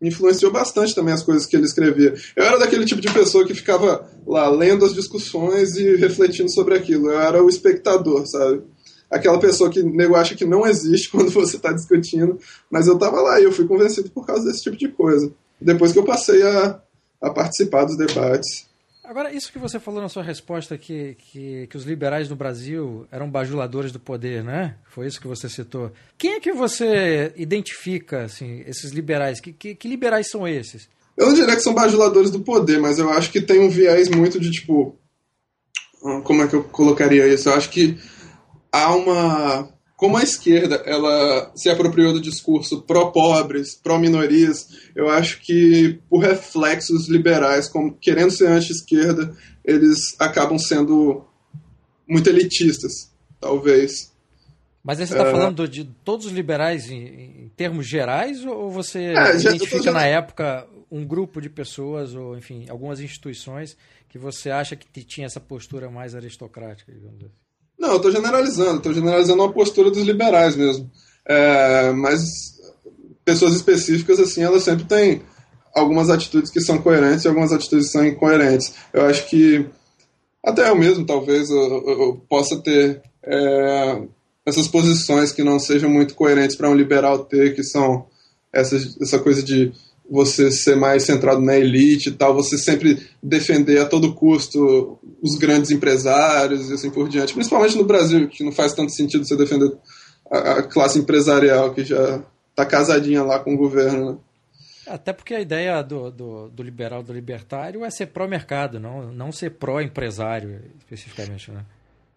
influenciou 0.00 0.50
bastante 0.50 0.94
também 0.94 1.12
as 1.12 1.22
coisas 1.22 1.46
que 1.46 1.56
ele 1.56 1.66
escrevia. 1.66 2.14
Eu 2.34 2.44
era 2.44 2.58
daquele 2.58 2.84
tipo 2.84 3.00
de 3.00 3.12
pessoa 3.12 3.46
que 3.46 3.54
ficava 3.54 4.08
lá 4.26 4.48
lendo 4.48 4.84
as 4.84 4.94
discussões 4.94 5.76
e 5.76 5.96
refletindo 5.96 6.50
sobre 6.50 6.74
aquilo. 6.74 7.10
Eu 7.10 7.20
era 7.20 7.42
o 7.42 7.48
espectador, 7.48 8.26
sabe? 8.26 8.62
Aquela 9.10 9.38
pessoa 9.38 9.68
que 9.68 9.82
nego 9.82 10.14
acha 10.14 10.34
que 10.34 10.44
não 10.44 10.66
existe 10.66 11.10
quando 11.12 11.30
você 11.30 11.56
está 11.56 11.72
discutindo, 11.72 12.38
mas 12.70 12.86
eu 12.86 12.94
estava 12.94 13.20
lá 13.20 13.40
e 13.40 13.44
eu 13.44 13.52
fui 13.52 13.66
convencido 13.66 14.10
por 14.10 14.26
causa 14.26 14.44
desse 14.44 14.62
tipo 14.62 14.76
de 14.76 14.88
coisa. 14.88 15.30
Depois 15.60 15.92
que 15.92 15.98
eu 15.98 16.04
passei 16.04 16.42
a, 16.42 16.80
a 17.20 17.30
participar 17.30 17.84
dos 17.84 17.96
debates. 17.96 18.69
Agora, 19.10 19.34
isso 19.34 19.50
que 19.50 19.58
você 19.58 19.80
falou 19.80 20.00
na 20.00 20.08
sua 20.08 20.22
resposta, 20.22 20.78
que, 20.78 21.16
que, 21.18 21.66
que, 21.66 21.76
os 21.76 21.82
liberais 21.82 22.28
no 22.28 22.36
Brasil 22.36 23.08
eram 23.10 23.28
bajuladores 23.28 23.90
do 23.90 23.98
poder, 23.98 24.44
né? 24.44 24.76
Foi 24.88 25.04
isso 25.04 25.20
que 25.20 25.26
você 25.26 25.48
citou. 25.48 25.90
Quem 26.16 26.34
é 26.34 26.40
que 26.40 26.52
você 26.52 27.32
identifica, 27.34 28.22
assim, 28.22 28.62
esses 28.68 28.92
liberais? 28.92 29.40
Que, 29.40 29.52
que, 29.52 29.74
que 29.74 29.88
liberais 29.88 30.30
são 30.30 30.46
esses? 30.46 30.88
Eu 31.16 31.26
não 31.26 31.34
diria 31.34 31.56
que 31.56 31.60
são 31.60 31.74
bajuladores 31.74 32.30
do 32.30 32.38
poder, 32.38 32.78
mas 32.78 33.00
eu 33.00 33.10
acho 33.10 33.32
que 33.32 33.40
tem 33.40 33.58
um 33.58 33.68
viés 33.68 34.08
muito 34.08 34.38
de, 34.38 34.48
tipo... 34.48 34.96
Como 36.22 36.44
é 36.44 36.46
que 36.46 36.54
eu 36.54 36.62
colocaria 36.62 37.26
isso? 37.26 37.48
Eu 37.48 37.54
acho 37.54 37.68
que 37.68 37.98
há 38.70 38.94
uma 38.94 39.68
como 40.00 40.16
a 40.16 40.22
esquerda 40.22 40.76
ela 40.86 41.52
se 41.54 41.68
apropriou 41.68 42.14
do 42.14 42.22
discurso 42.22 42.80
pró-pobres, 42.80 43.74
pró-minorias, 43.74 44.66
eu 44.96 45.10
acho 45.10 45.42
que 45.42 46.00
por 46.08 46.22
reflexos 46.22 47.06
liberais, 47.06 47.68
como 47.68 47.92
querendo 47.92 48.30
ser 48.30 48.48
anti-esquerda, 48.48 49.36
eles 49.62 50.18
acabam 50.18 50.58
sendo 50.58 51.22
muito 52.08 52.30
elitistas, 52.30 53.12
talvez. 53.38 54.10
Mas 54.82 55.00
aí 55.00 55.06
você 55.06 55.12
está 55.12 55.28
é... 55.28 55.30
falando 55.30 55.68
de 55.68 55.84
todos 56.02 56.24
os 56.24 56.32
liberais 56.32 56.90
em, 56.90 57.44
em 57.44 57.52
termos 57.54 57.86
gerais 57.86 58.42
ou 58.46 58.70
você 58.70 59.12
é, 59.14 59.36
identifica 59.36 59.82
já... 59.82 59.92
na 59.92 60.06
época 60.06 60.66
um 60.90 61.04
grupo 61.04 61.42
de 61.42 61.50
pessoas 61.50 62.14
ou, 62.14 62.38
enfim, 62.38 62.64
algumas 62.70 63.00
instituições 63.00 63.76
que 64.08 64.16
você 64.16 64.50
acha 64.50 64.74
que 64.74 65.04
tinha 65.04 65.26
essa 65.26 65.40
postura 65.40 65.90
mais 65.90 66.14
aristocrática, 66.14 66.90
digamos 66.90 67.22
assim? 67.22 67.49
Não, 67.80 67.92
eu 67.92 67.96
estou 67.96 68.12
generalizando, 68.12 68.76
estou 68.76 68.92
generalizando 68.92 69.42
a 69.42 69.50
postura 69.50 69.90
dos 69.90 70.04
liberais 70.04 70.54
mesmo. 70.54 70.90
É, 71.26 71.90
mas 71.92 72.20
pessoas 73.24 73.54
específicas, 73.54 74.20
assim, 74.20 74.42
elas 74.42 74.62
sempre 74.62 74.84
têm 74.84 75.22
algumas 75.74 76.10
atitudes 76.10 76.50
que 76.50 76.60
são 76.60 76.76
coerentes 76.82 77.24
e 77.24 77.28
algumas 77.28 77.52
atitudes 77.52 77.86
que 77.86 77.92
são 77.92 78.06
incoerentes. 78.06 78.74
Eu 78.92 79.06
acho 79.06 79.26
que 79.30 79.64
até 80.44 80.68
eu 80.68 80.76
mesmo, 80.76 81.06
talvez, 81.06 81.48
eu, 81.48 81.56
eu 81.56 82.22
possa 82.28 82.58
ter 82.58 83.00
é, 83.24 84.02
essas 84.44 84.68
posições 84.68 85.32
que 85.32 85.42
não 85.42 85.58
sejam 85.58 85.88
muito 85.88 86.14
coerentes 86.14 86.56
para 86.56 86.68
um 86.68 86.74
liberal 86.74 87.20
ter, 87.24 87.54
que 87.54 87.62
são 87.62 88.06
essa, 88.52 88.76
essa 89.00 89.18
coisa 89.18 89.42
de 89.42 89.72
você 90.10 90.50
ser 90.50 90.76
mais 90.76 91.04
centrado 91.04 91.40
na 91.40 91.56
elite 91.56 92.08
e 92.08 92.12
tal, 92.12 92.34
você 92.34 92.58
sempre 92.58 93.00
defender 93.22 93.78
a 93.78 93.86
todo 93.86 94.14
custo 94.14 94.98
os 95.22 95.38
grandes 95.38 95.70
empresários 95.70 96.68
e 96.68 96.74
assim 96.74 96.90
por 96.90 97.08
diante, 97.08 97.32
principalmente 97.32 97.76
no 97.76 97.84
Brasil, 97.84 98.28
que 98.28 98.42
não 98.42 98.50
faz 98.50 98.74
tanto 98.74 98.90
sentido 98.90 99.24
você 99.24 99.36
defender 99.36 99.72
a, 100.28 100.62
classe 100.62 100.98
empresarial 100.98 101.72
que 101.72 101.84
já 101.84 102.22
está 102.50 102.66
casadinha 102.66 103.22
lá 103.22 103.38
com 103.38 103.54
o 103.54 103.56
governo. 103.56 104.12
Né? 104.12 104.18
Até 104.88 105.12
porque 105.12 105.34
a 105.34 105.40
ideia 105.40 105.80
do, 105.82 106.10
do, 106.10 106.48
do 106.48 106.62
liberal, 106.62 107.02
do 107.02 107.12
libertário 107.12 107.84
é 107.84 107.90
ser 107.90 108.06
pró-mercado, 108.06 108.80
não, 108.80 109.12
não 109.12 109.30
ser 109.30 109.50
pró-empresário 109.50 110.60
especificamente, 110.78 111.52
né? 111.52 111.64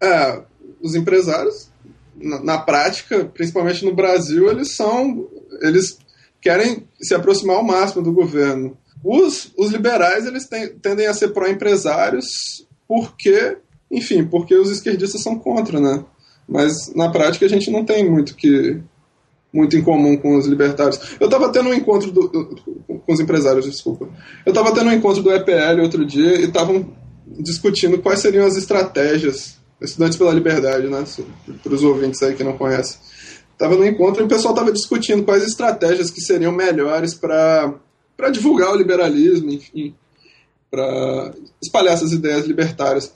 É, 0.02 0.42
os 0.82 0.96
empresários, 0.96 1.70
na, 2.16 2.42
na, 2.42 2.58
prática, 2.58 3.24
principalmente 3.26 3.84
no 3.84 3.94
Brasil, 3.94 4.50
eles 4.50 4.74
são 4.74 5.28
eles 5.62 5.98
querem 6.44 6.86
se 7.00 7.14
aproximar 7.14 7.56
ao 7.56 7.64
máximo 7.64 8.02
do 8.02 8.12
governo. 8.12 8.76
Os, 9.02 9.50
os 9.56 9.72
liberais 9.72 10.26
eles 10.26 10.46
tem, 10.46 10.68
tendem 10.76 11.06
a 11.06 11.14
ser 11.14 11.28
pró-empresários 11.28 12.66
porque, 12.86 13.56
enfim, 13.90 14.24
porque 14.24 14.54
os 14.54 14.70
esquerdistas 14.70 15.22
são 15.22 15.38
contra, 15.38 15.80
né? 15.80 16.04
Mas 16.46 16.94
na 16.94 17.08
prática 17.08 17.46
a 17.46 17.48
gente 17.48 17.70
não 17.70 17.82
tem 17.82 18.08
muito 18.08 18.36
que 18.36 18.78
muito 19.50 19.76
em 19.76 19.82
comum 19.82 20.16
com 20.16 20.36
os 20.36 20.46
libertários. 20.46 21.16
Eu 21.18 21.26
estava 21.26 21.50
tendo 21.50 21.68
um 21.68 21.74
encontro 21.74 22.10
do, 22.10 22.28
com 22.28 23.12
os 23.12 23.20
empresários, 23.20 23.64
desculpa. 23.64 24.08
Eu 24.44 24.50
estava 24.50 24.74
tendo 24.74 24.90
um 24.90 24.92
encontro 24.92 25.22
do 25.22 25.32
EPL 25.32 25.80
outro 25.80 26.04
dia 26.04 26.40
e 26.40 26.44
estavam 26.44 26.92
discutindo 27.26 27.98
quais 27.98 28.18
seriam 28.18 28.44
as 28.44 28.56
estratégias, 28.56 29.56
estudantes 29.80 30.18
pela 30.18 30.32
liberdade, 30.32 30.88
né? 30.88 31.04
Para 31.62 31.72
os 31.72 31.84
ouvintes 31.84 32.20
aí 32.22 32.34
que 32.34 32.42
não 32.42 32.58
conhecem. 32.58 32.98
Estava 33.54 33.76
no 33.76 33.86
encontro 33.86 34.22
e 34.22 34.26
o 34.26 34.28
pessoal 34.28 34.52
estava 34.52 34.70
discutindo 34.70 35.24
quais 35.24 35.42
estratégias 35.42 36.10
que 36.10 36.20
seriam 36.20 36.52
melhores 36.52 37.14
para 37.14 37.72
divulgar 38.30 38.72
o 38.72 38.76
liberalismo, 38.76 39.50
enfim, 39.50 39.94
para 40.70 41.32
espalhar 41.62 41.94
essas 41.94 42.12
ideias 42.12 42.46
libertárias. 42.46 43.12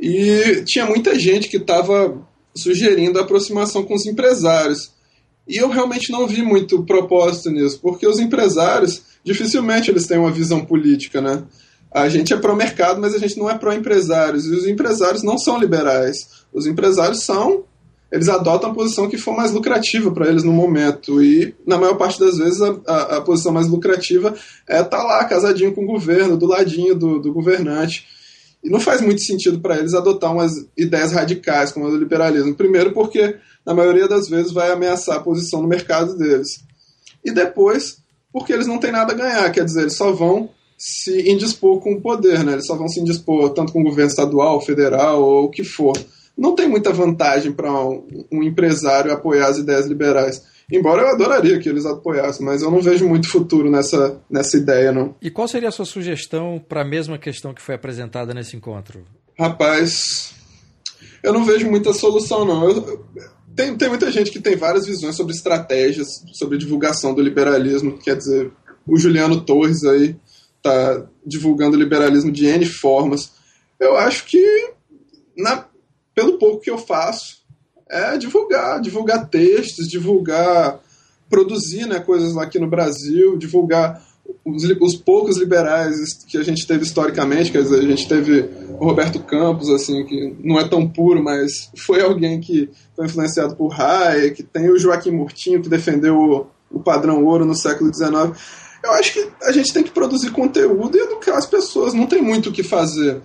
E 0.00 0.64
tinha 0.66 0.86
muita 0.86 1.18
gente 1.18 1.48
que 1.48 1.58
estava 1.58 2.26
sugerindo 2.54 3.18
a 3.18 3.22
aproximação 3.22 3.84
com 3.84 3.94
os 3.94 4.06
empresários. 4.06 4.90
E 5.46 5.56
eu 5.56 5.68
realmente 5.68 6.10
não 6.10 6.26
vi 6.26 6.42
muito 6.42 6.82
propósito 6.84 7.50
nisso, 7.50 7.78
porque 7.80 8.06
os 8.06 8.18
empresários, 8.18 9.02
dificilmente 9.22 9.90
eles 9.90 10.06
têm 10.06 10.18
uma 10.18 10.32
visão 10.32 10.64
política, 10.64 11.20
né? 11.20 11.44
A 11.92 12.08
gente 12.08 12.32
é 12.32 12.36
pró-mercado, 12.36 13.00
mas 13.00 13.14
a 13.14 13.18
gente 13.18 13.38
não 13.38 13.48
é 13.48 13.56
pró-empresários. 13.56 14.44
E 14.46 14.54
os 14.54 14.66
empresários 14.66 15.22
não 15.22 15.38
são 15.38 15.58
liberais. 15.58 16.44
Os 16.52 16.66
empresários 16.66 17.22
são. 17.22 17.64
Eles 18.10 18.28
adotam 18.28 18.70
a 18.70 18.74
posição 18.74 19.08
que 19.08 19.18
for 19.18 19.36
mais 19.36 19.52
lucrativa 19.52 20.10
para 20.12 20.28
eles 20.28 20.44
no 20.44 20.52
momento. 20.52 21.22
E, 21.22 21.54
na 21.66 21.76
maior 21.76 21.96
parte 21.96 22.20
das 22.20 22.38
vezes, 22.38 22.62
a, 22.62 22.76
a, 22.86 23.16
a 23.16 23.20
posição 23.20 23.52
mais 23.52 23.66
lucrativa 23.66 24.34
é 24.68 24.80
estar 24.80 24.98
tá 24.98 25.02
lá, 25.02 25.24
casadinho 25.24 25.74
com 25.74 25.82
o 25.82 25.86
governo, 25.86 26.36
do 26.36 26.46
ladinho 26.46 26.94
do, 26.94 27.18
do 27.18 27.32
governante. 27.32 28.06
E 28.62 28.70
não 28.70 28.80
faz 28.80 29.00
muito 29.00 29.20
sentido 29.20 29.60
para 29.60 29.76
eles 29.78 29.94
adotar 29.94 30.32
umas 30.32 30.52
ideias 30.76 31.12
radicais, 31.12 31.72
como 31.72 31.90
do 31.90 31.96
liberalismo. 31.96 32.54
Primeiro, 32.54 32.92
porque 32.92 33.36
na 33.64 33.74
maioria 33.74 34.08
das 34.08 34.28
vezes 34.28 34.52
vai 34.52 34.70
ameaçar 34.70 35.16
a 35.16 35.20
posição 35.20 35.60
no 35.60 35.68
mercado 35.68 36.16
deles. 36.16 36.64
E 37.24 37.32
depois, 37.32 37.98
porque 38.32 38.52
eles 38.52 38.66
não 38.66 38.78
têm 38.78 38.92
nada 38.92 39.12
a 39.12 39.16
ganhar, 39.16 39.50
quer 39.50 39.64
dizer, 39.64 39.82
eles 39.82 39.96
só 39.96 40.12
vão 40.12 40.50
se 40.78 41.28
indispor 41.30 41.80
com 41.80 41.94
o 41.94 42.00
poder, 42.00 42.44
né? 42.44 42.52
Eles 42.52 42.66
só 42.66 42.76
vão 42.76 42.88
se 42.88 43.00
indispor 43.00 43.50
tanto 43.50 43.72
com 43.72 43.80
o 43.80 43.84
governo 43.84 44.10
estadual, 44.10 44.60
federal 44.60 45.22
ou 45.22 45.44
o 45.44 45.50
que 45.50 45.64
for. 45.64 45.96
Não 46.36 46.54
tem 46.54 46.68
muita 46.68 46.92
vantagem 46.92 47.52
para 47.52 47.72
um, 47.72 48.06
um, 48.30 48.42
empresário 48.42 49.12
apoiar 49.12 49.48
as 49.48 49.58
ideias 49.58 49.86
liberais. 49.86 50.42
Embora 50.70 51.02
eu 51.02 51.08
adoraria 51.08 51.58
que 51.58 51.68
eles 51.68 51.86
apoiassem, 51.86 52.44
mas 52.44 52.60
eu 52.60 52.70
não 52.70 52.80
vejo 52.80 53.08
muito 53.08 53.30
futuro 53.30 53.70
nessa, 53.70 54.20
nessa 54.28 54.56
ideia, 54.56 54.92
não. 54.92 55.14
E 55.22 55.30
qual 55.30 55.48
seria 55.48 55.68
a 55.68 55.72
sua 55.72 55.84
sugestão 55.84 56.62
para 56.68 56.82
a 56.82 56.84
mesma 56.84 57.18
questão 57.18 57.54
que 57.54 57.62
foi 57.62 57.74
apresentada 57.74 58.34
nesse 58.34 58.56
encontro? 58.56 59.04
Rapaz, 59.38 60.34
eu 61.22 61.32
não 61.32 61.44
vejo 61.44 61.70
muita 61.70 61.92
solução, 61.92 62.44
não. 62.44 62.68
Eu, 62.68 63.06
tem, 63.54 63.74
tem 63.76 63.88
muita 63.88 64.10
gente 64.10 64.30
que 64.30 64.40
tem 64.40 64.56
várias 64.56 64.86
visões 64.86 65.16
sobre 65.16 65.34
estratégias, 65.34 66.08
sobre 66.34 66.58
divulgação 66.58 67.14
do 67.14 67.22
liberalismo. 67.22 67.96
Quer 67.96 68.16
dizer, 68.16 68.52
o 68.86 68.98
Juliano 68.98 69.40
Torres 69.40 69.82
aí 69.84 70.16
tá 70.62 71.06
divulgando 71.24 71.76
liberalismo 71.76 72.30
de 72.30 72.46
N 72.46 72.66
formas. 72.66 73.32
Eu 73.80 73.96
acho 73.96 74.26
que, 74.26 74.72
na, 75.36 75.66
pelo 76.16 76.38
pouco 76.38 76.62
que 76.62 76.70
eu 76.70 76.78
faço, 76.78 77.42
é 77.88 78.16
divulgar, 78.16 78.80
divulgar 78.80 79.28
textos, 79.28 79.86
divulgar, 79.86 80.80
produzir 81.28 81.86
né, 81.86 82.00
coisas 82.00 82.34
aqui 82.38 82.58
no 82.58 82.68
Brasil, 82.68 83.36
divulgar 83.36 84.02
os, 84.44 84.64
os, 84.80 84.96
poucos 84.96 85.36
liberais 85.36 85.94
que 86.26 86.38
a 86.38 86.42
gente 86.42 86.66
teve 86.66 86.84
historicamente, 86.84 87.52
quer 87.52 87.62
dizer, 87.62 87.78
a 87.78 87.82
gente 87.82 88.08
teve 88.08 88.48
o 88.80 88.84
Roberto 88.84 89.20
Campos, 89.20 89.68
assim, 89.68 90.04
que 90.04 90.34
não 90.42 90.58
é 90.58 90.66
tão 90.66 90.88
puro, 90.88 91.22
mas 91.22 91.70
foi 91.76 92.00
alguém 92.00 92.40
que 92.40 92.70
foi 92.96 93.04
influenciado 93.04 93.54
por 93.54 93.78
Hayek, 93.78 94.42
tem 94.42 94.70
o 94.70 94.78
Joaquim 94.78 95.10
Murtinho, 95.10 95.62
que 95.62 95.68
defendeu 95.68 96.16
o, 96.16 96.46
o 96.70 96.80
padrão 96.80 97.24
ouro 97.24 97.44
no 97.44 97.54
século 97.54 97.92
XIX. 97.94 98.36
Eu 98.82 98.92
acho 98.92 99.12
que 99.12 99.28
a 99.42 99.52
gente 99.52 99.72
tem 99.72 99.82
que 99.82 99.90
produzir 99.90 100.30
conteúdo 100.30 100.96
e 100.96 101.00
educar 101.00 101.36
as 101.36 101.46
pessoas, 101.46 101.92
não 101.92 102.06
tem 102.06 102.22
muito 102.22 102.48
o 102.48 102.52
que 102.52 102.62
fazer. 102.62 103.20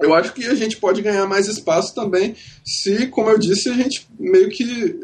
Eu 0.00 0.14
acho 0.14 0.32
que 0.32 0.46
a 0.46 0.54
gente 0.54 0.76
pode 0.76 1.02
ganhar 1.02 1.26
mais 1.26 1.48
espaço 1.48 1.94
também 1.94 2.34
se, 2.64 3.08
como 3.08 3.30
eu 3.30 3.38
disse, 3.38 3.68
a 3.68 3.74
gente 3.74 4.08
meio 4.18 4.48
que 4.48 4.98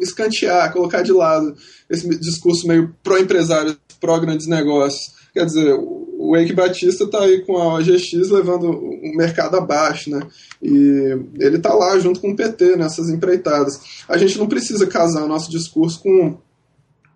escantear, 0.00 0.72
colocar 0.72 1.02
de 1.02 1.12
lado 1.12 1.56
esse 1.88 2.08
discurso 2.18 2.66
meio 2.66 2.94
pró-empresário 3.02 3.76
pró-grandes 4.00 4.46
negócios. 4.46 5.14
Quer 5.32 5.46
dizer, 5.46 5.74
o 5.74 6.36
Eike 6.36 6.52
Batista 6.52 7.04
está 7.04 7.20
aí 7.20 7.40
com 7.40 7.56
a 7.56 7.76
OGX 7.76 8.30
levando 8.30 8.70
o 8.70 9.16
mercado 9.16 9.56
abaixo, 9.56 10.10
né? 10.10 10.20
E 10.62 11.16
ele 11.38 11.56
está 11.56 11.72
lá 11.72 11.98
junto 11.98 12.20
com 12.20 12.32
o 12.32 12.36
PT 12.36 12.76
nessas 12.76 13.08
empreitadas. 13.08 13.80
A 14.08 14.18
gente 14.18 14.38
não 14.38 14.46
precisa 14.46 14.86
casar 14.86 15.24
o 15.24 15.28
nosso 15.28 15.50
discurso 15.50 16.02
com 16.02 16.36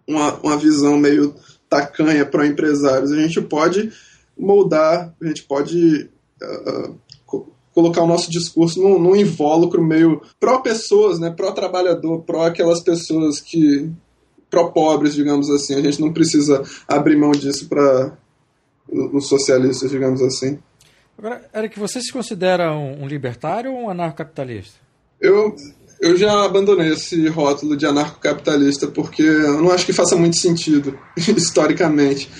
uma, 0.08 0.34
uma 0.36 0.56
visão 0.56 0.96
meio 0.96 1.34
tacanha 1.68 2.24
para 2.24 2.46
empresários. 2.46 3.12
A 3.12 3.16
gente 3.16 3.40
pode 3.42 3.92
moldar, 4.38 5.14
a 5.20 5.26
gente 5.26 5.42
pode 5.42 6.08
uh, 6.42 6.94
colocar 7.76 8.02
o 8.02 8.06
nosso 8.06 8.30
discurso 8.30 8.80
num, 8.80 8.98
num 8.98 9.14
invólucro 9.14 9.84
meio 9.84 10.22
pró-pessoas, 10.40 11.18
né? 11.18 11.30
pró-trabalhador, 11.30 12.22
pró 12.22 12.46
aquelas 12.46 12.80
pessoas 12.80 13.38
que 13.38 13.90
pró-pobres, 14.50 15.14
digamos 15.14 15.50
assim. 15.50 15.74
A 15.74 15.82
gente 15.82 16.00
não 16.00 16.10
precisa 16.10 16.62
abrir 16.88 17.16
mão 17.16 17.32
disso 17.32 17.68
para 17.68 18.16
os 18.88 19.28
socialistas, 19.28 19.90
digamos 19.90 20.22
assim. 20.22 20.58
Agora, 21.18 21.48
Eric, 21.54 21.78
você 21.78 22.00
se 22.00 22.10
considera 22.10 22.74
um, 22.74 23.06
libertário 23.06 23.72
ou 23.72 23.84
um 23.84 23.90
anarcocapitalista? 23.90 24.78
Eu, 25.20 25.54
eu 26.00 26.16
já 26.16 26.44
abandonei 26.44 26.92
esse 26.92 27.28
rótulo 27.28 27.76
de 27.76 27.84
anarcocapitalista 27.84 28.86
porque 28.86 29.22
eu 29.22 29.62
não 29.62 29.70
acho 29.70 29.84
que 29.84 29.92
faça 29.92 30.16
muito 30.16 30.36
sentido, 30.36 30.98
historicamente. 31.16 32.30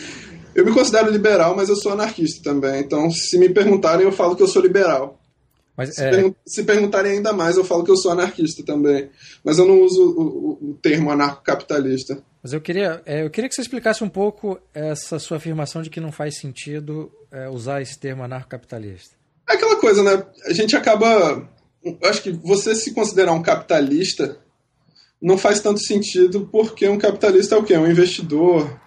Eu 0.57 0.65
me 0.65 0.73
considero 0.73 1.11
liberal, 1.11 1.55
mas 1.55 1.69
eu 1.69 1.77
sou 1.77 1.93
anarquista 1.93 2.43
também. 2.43 2.81
Então, 2.81 3.11
se 3.11 3.37
me 3.37 3.47
perguntarem, 3.51 4.07
eu 4.07 4.11
falo 4.11 4.35
que 4.35 4.43
eu 4.43 4.49
sou 4.49 4.63
liberal. 4.63 5.21
Mas, 5.77 5.95
se, 5.95 6.03
é... 6.03 6.11
pergun 6.11 6.35
se, 6.47 6.63
perguntarem 6.65 7.13
ainda 7.13 7.31
mais, 7.31 7.59
eu 7.59 7.65
falo 7.65 7.85
que 7.85 7.91
eu 7.91 7.97
sou 7.97 8.11
anarquista 8.11 8.65
também. 8.65 9.11
Mas 9.45 9.59
eu 9.59 9.67
não 9.67 9.83
uso 9.83 10.03
o, 10.03 10.71
o, 10.71 10.79
termo 10.81 11.11
anarcocapitalista. 11.11 12.23
Mas 12.43 12.55
eu 12.55 12.61
queria, 12.63 13.03
é, 13.05 13.23
eu 13.23 13.29
queria 13.29 13.51
que 13.51 13.55
você 13.55 13.61
explicasse 13.61 14.03
um 14.03 14.09
pouco 14.09 14.59
essa 14.73 15.19
sua 15.19 15.37
afirmação 15.37 15.83
de 15.83 15.91
que 15.91 16.01
não 16.01 16.11
faz 16.11 16.39
sentido 16.39 17.13
é, 17.31 17.51
usar 17.51 17.83
esse 17.83 17.99
termo 17.99 18.23
anarcocapitalista. 18.23 19.15
É 19.47 19.53
aquela 19.53 19.77
coisa, 19.77 20.03
né? 20.03 20.25
A 20.47 20.55
gente 20.55 20.75
acaba. 20.75 21.47
Eu 21.85 21.99
acho 22.05 22.23
que 22.23 22.33
você 22.33 22.75
se 22.75 22.95
considerar 22.95 23.33
um 23.33 23.43
capitalista 23.43 24.39
não 25.21 25.37
faz 25.37 25.61
tanto 25.61 25.81
sentido 25.81 26.49
porque 26.51 26.89
um 26.89 26.99
capitalista 26.99 27.55
é 27.55 27.59
o 27.59 27.63
quê? 27.63 27.75
É 27.75 27.79
um 27.79 27.91
investidor, 27.91 28.81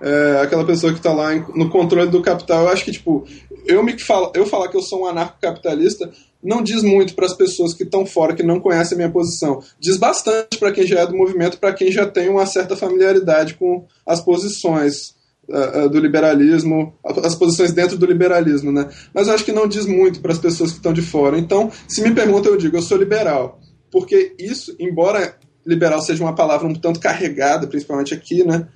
é, 0.00 0.40
aquela 0.42 0.64
pessoa 0.64 0.92
que 0.92 0.98
está 0.98 1.12
lá 1.12 1.34
no 1.54 1.68
controle 1.70 2.10
do 2.10 2.22
capital. 2.22 2.64
Eu 2.64 2.68
acho 2.68 2.84
que, 2.84 2.92
tipo, 2.92 3.24
eu, 3.66 3.82
me 3.82 3.98
falo, 3.98 4.32
eu 4.34 4.46
falar 4.46 4.68
que 4.68 4.76
eu 4.76 4.82
sou 4.82 5.02
um 5.02 5.06
anarcocapitalista 5.06 6.10
não 6.42 6.62
diz 6.62 6.82
muito 6.82 7.14
para 7.14 7.26
as 7.26 7.34
pessoas 7.34 7.74
que 7.74 7.82
estão 7.82 8.06
fora, 8.06 8.34
que 8.34 8.42
não 8.42 8.60
conhecem 8.60 8.94
a 8.94 8.98
minha 8.98 9.10
posição. 9.10 9.60
Diz 9.80 9.96
bastante 9.96 10.56
para 10.58 10.70
quem 10.70 10.86
já 10.86 11.00
é 11.00 11.06
do 11.06 11.16
movimento, 11.16 11.58
para 11.58 11.72
quem 11.72 11.90
já 11.90 12.06
tem 12.06 12.28
uma 12.28 12.46
certa 12.46 12.76
familiaridade 12.76 13.54
com 13.54 13.84
as 14.06 14.20
posições 14.20 15.16
uh, 15.48 15.86
uh, 15.86 15.90
do 15.90 15.98
liberalismo, 15.98 16.94
as 17.04 17.34
posições 17.34 17.72
dentro 17.72 17.98
do 17.98 18.06
liberalismo, 18.06 18.70
né? 18.70 18.88
Mas 19.12 19.26
eu 19.26 19.34
acho 19.34 19.44
que 19.44 19.50
não 19.50 19.66
diz 19.66 19.84
muito 19.84 20.20
para 20.20 20.32
as 20.32 20.38
pessoas 20.38 20.70
que 20.70 20.76
estão 20.76 20.92
de 20.92 21.02
fora. 21.02 21.36
Então, 21.36 21.72
se 21.88 22.02
me 22.02 22.14
perguntam, 22.14 22.52
eu 22.52 22.58
digo, 22.58 22.76
eu 22.76 22.82
sou 22.82 22.96
liberal. 22.96 23.60
Porque 23.90 24.34
isso, 24.38 24.76
embora 24.78 25.36
liberal 25.66 26.00
seja 26.00 26.22
uma 26.22 26.34
palavra 26.34 26.68
um 26.68 26.74
tanto 26.74 27.00
carregada, 27.00 27.66
principalmente 27.66 28.14
aqui, 28.14 28.44
né? 28.44 28.68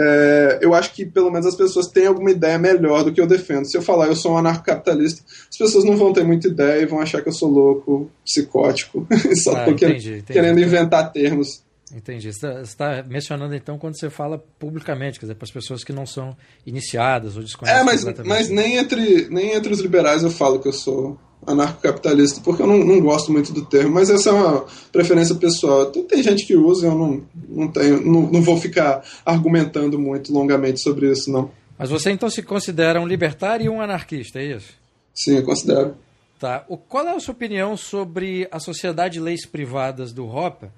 É, 0.00 0.58
eu 0.62 0.74
acho 0.74 0.94
que 0.94 1.04
pelo 1.04 1.28
menos 1.28 1.46
as 1.46 1.56
pessoas 1.56 1.88
têm 1.88 2.06
alguma 2.06 2.30
ideia 2.30 2.56
melhor 2.56 3.02
do 3.02 3.12
que 3.12 3.20
eu 3.20 3.26
defendo. 3.26 3.64
Se 3.64 3.76
eu 3.76 3.82
falar 3.82 4.06
eu 4.06 4.14
sou 4.14 4.32
um 4.32 4.38
anarcocapitalista, 4.38 5.24
as 5.50 5.58
pessoas 5.58 5.84
não 5.84 5.96
vão 5.96 6.12
ter 6.12 6.24
muita 6.24 6.46
ideia 6.46 6.80
e 6.80 6.86
vão 6.86 7.00
achar 7.00 7.20
que 7.20 7.28
eu 7.28 7.32
sou 7.32 7.50
louco, 7.50 8.08
psicótico, 8.24 9.04
só 9.42 9.56
ah, 9.56 9.64
porque 9.64 9.86
entendi, 9.86 10.10
entendi. 10.18 10.32
querendo 10.32 10.60
inventar 10.60 11.12
termos. 11.12 11.64
Entendi. 11.92 12.32
Você 12.32 12.46
está 12.62 13.02
tá 13.02 13.08
mencionando 13.08 13.54
então 13.54 13.76
quando 13.76 13.98
você 13.98 14.08
fala 14.08 14.38
publicamente, 14.58 15.18
quer 15.18 15.26
dizer, 15.26 15.34
para 15.34 15.46
as 15.46 15.50
pessoas 15.50 15.82
que 15.82 15.92
não 15.92 16.06
são 16.06 16.36
iniciadas 16.64 17.36
ou 17.36 17.42
desconhecem. 17.42 17.80
É, 17.80 17.84
mas, 17.84 18.04
mas 18.24 18.48
nem, 18.48 18.76
entre, 18.76 19.28
nem 19.30 19.54
entre 19.54 19.72
os 19.72 19.80
liberais 19.80 20.22
eu 20.22 20.30
falo 20.30 20.60
que 20.60 20.68
eu 20.68 20.72
sou 20.72 21.18
anarcocapitalista, 21.48 22.40
porque 22.42 22.62
eu 22.62 22.66
não, 22.66 22.78
não, 22.78 23.00
gosto 23.00 23.32
muito 23.32 23.52
do 23.52 23.64
termo, 23.64 23.94
mas 23.94 24.10
essa 24.10 24.30
é 24.30 24.32
uma 24.32 24.66
preferência 24.92 25.34
pessoal. 25.34 25.86
Tem, 25.86 26.04
tem 26.04 26.22
gente 26.22 26.46
que 26.46 26.54
usa, 26.54 26.86
eu 26.86 26.94
não, 26.94 27.22
não 27.48 27.68
tenho, 27.68 28.00
não, 28.04 28.22
não 28.30 28.42
vou 28.42 28.56
ficar 28.58 29.02
argumentando 29.24 29.98
muito 29.98 30.32
longamente 30.32 30.80
sobre 30.80 31.10
isso, 31.10 31.30
não. 31.30 31.50
Mas 31.78 31.90
você 31.90 32.10
então 32.10 32.28
se 32.28 32.42
considera 32.42 33.00
um 33.00 33.06
libertário 33.06 33.66
e 33.66 33.68
um 33.68 33.80
anarquista, 33.80 34.38
é 34.38 34.56
isso? 34.56 34.74
Sim, 35.14 35.36
eu 35.36 35.44
considero. 35.44 35.94
Tá. 36.38 36.64
O, 36.68 36.76
qual 36.76 37.06
é 37.06 37.14
a 37.14 37.20
sua 37.20 37.32
opinião 37.32 37.76
sobre 37.76 38.46
a 38.50 38.60
Sociedade 38.60 39.14
de 39.14 39.20
Leis 39.20 39.44
Privadas 39.44 40.12
do 40.12 40.24
Ropa 40.24 40.72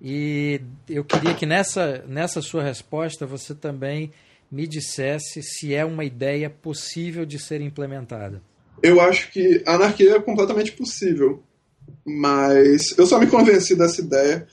E 0.00 0.60
eu 0.88 1.04
queria 1.04 1.34
que 1.34 1.44
nessa, 1.44 2.04
nessa 2.08 2.40
sua 2.40 2.62
resposta 2.62 3.26
você 3.26 3.54
também 3.54 4.10
me 4.50 4.66
dissesse 4.66 5.42
se 5.42 5.74
é 5.74 5.84
uma 5.84 6.04
ideia 6.04 6.50
possível 6.50 7.24
de 7.24 7.38
ser 7.38 7.60
implementada. 7.62 8.42
Eu 8.82 9.00
acho 9.00 9.30
que 9.32 9.62
a 9.66 9.74
anarquia 9.74 10.16
é 10.16 10.20
completamente 10.20 10.72
possível, 10.72 11.42
mas 12.04 12.96
eu 12.96 13.06
só 13.06 13.18
me 13.18 13.26
convenci 13.26 13.74
dessa 13.74 14.00
ideia 14.00 14.46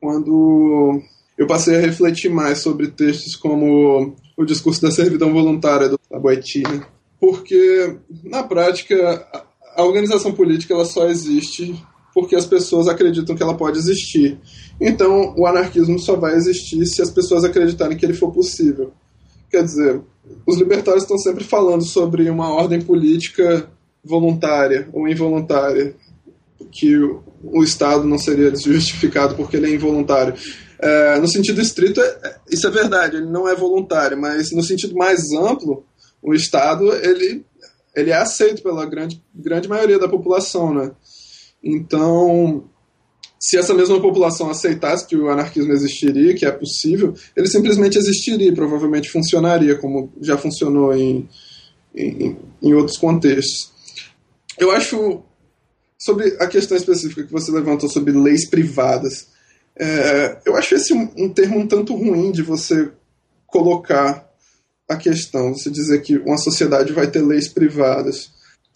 quando 0.00 1.00
eu 1.38 1.46
passei 1.46 1.76
a 1.76 1.80
refletir 1.80 2.28
mais 2.28 2.58
sobre 2.58 2.88
textos 2.88 3.36
como 3.36 4.16
o 4.36 4.44
discurso 4.44 4.82
da 4.82 4.90
servidão 4.90 5.32
voluntária 5.32 5.88
do 5.88 5.98
Boetina, 6.10 6.86
porque 7.20 7.96
na 8.24 8.42
prática 8.42 9.26
a 9.74 9.84
organização 9.84 10.32
política 10.32 10.74
ela 10.74 10.84
só 10.84 11.08
existe 11.08 11.74
porque 12.14 12.36
as 12.36 12.46
pessoas 12.46 12.88
acreditam 12.88 13.34
que 13.34 13.42
ela 13.42 13.56
pode 13.56 13.78
existir. 13.78 14.38
Então, 14.80 15.34
o 15.36 15.46
anarquismo 15.46 15.98
só 15.98 16.16
vai 16.16 16.34
existir 16.34 16.84
se 16.84 17.00
as 17.00 17.10
pessoas 17.10 17.42
acreditarem 17.42 17.96
que 17.96 18.04
ele 18.04 18.12
for 18.12 18.30
possível. 18.30 18.92
Quer 19.52 19.64
dizer, 19.64 20.00
os 20.46 20.56
libertários 20.56 21.04
estão 21.04 21.18
sempre 21.18 21.44
falando 21.44 21.84
sobre 21.84 22.30
uma 22.30 22.48
ordem 22.48 22.80
política 22.80 23.68
voluntária 24.02 24.88
ou 24.94 25.06
involuntária, 25.06 25.94
que 26.70 26.96
o 26.96 27.62
Estado 27.62 28.04
não 28.04 28.16
seria 28.16 28.54
justificado 28.56 29.34
porque 29.34 29.58
ele 29.58 29.66
é 29.66 29.74
involuntário. 29.74 30.34
É, 30.78 31.18
no 31.18 31.28
sentido 31.28 31.60
estrito, 31.60 32.00
é, 32.00 32.06
é, 32.24 32.36
isso 32.50 32.66
é 32.66 32.70
verdade, 32.70 33.16
ele 33.16 33.26
não 33.26 33.46
é 33.46 33.54
voluntário, 33.54 34.18
mas 34.18 34.50
no 34.52 34.62
sentido 34.62 34.96
mais 34.96 35.20
amplo, 35.32 35.84
o 36.22 36.32
Estado 36.32 36.90
ele, 36.94 37.44
ele 37.94 38.10
é 38.10 38.16
aceito 38.16 38.62
pela 38.62 38.86
grande, 38.86 39.22
grande 39.34 39.68
maioria 39.68 39.98
da 39.98 40.08
população, 40.08 40.72
né? 40.72 40.92
Então, 41.62 42.64
se 43.42 43.58
essa 43.58 43.74
mesma 43.74 44.00
população 44.00 44.48
aceitasse 44.48 45.04
que 45.04 45.16
o 45.16 45.28
anarquismo 45.28 45.72
existiria, 45.72 46.32
que 46.32 46.46
é 46.46 46.52
possível, 46.52 47.12
ele 47.36 47.48
simplesmente 47.48 47.98
existiria, 47.98 48.54
provavelmente 48.54 49.10
funcionaria, 49.10 49.74
como 49.74 50.12
já 50.20 50.38
funcionou 50.38 50.94
em, 50.94 51.28
em, 51.92 52.36
em 52.62 52.72
outros 52.72 52.96
contextos. 52.96 53.72
Eu 54.56 54.70
acho, 54.70 55.24
sobre 55.98 56.36
a 56.38 56.46
questão 56.46 56.76
específica 56.76 57.24
que 57.24 57.32
você 57.32 57.50
levantou 57.50 57.88
sobre 57.88 58.12
leis 58.12 58.48
privadas, 58.48 59.26
é, 59.76 60.38
eu 60.46 60.54
acho 60.54 60.76
esse 60.76 60.94
um, 60.94 61.10
um 61.16 61.28
termo 61.28 61.58
um 61.58 61.66
tanto 61.66 61.96
ruim 61.96 62.30
de 62.30 62.42
você 62.42 62.92
colocar 63.44 64.24
a 64.88 64.94
questão, 64.94 65.52
você 65.52 65.68
dizer 65.68 66.00
que 66.02 66.16
uma 66.18 66.38
sociedade 66.38 66.92
vai 66.92 67.10
ter 67.10 67.22
leis 67.22 67.48
privadas 67.48 68.30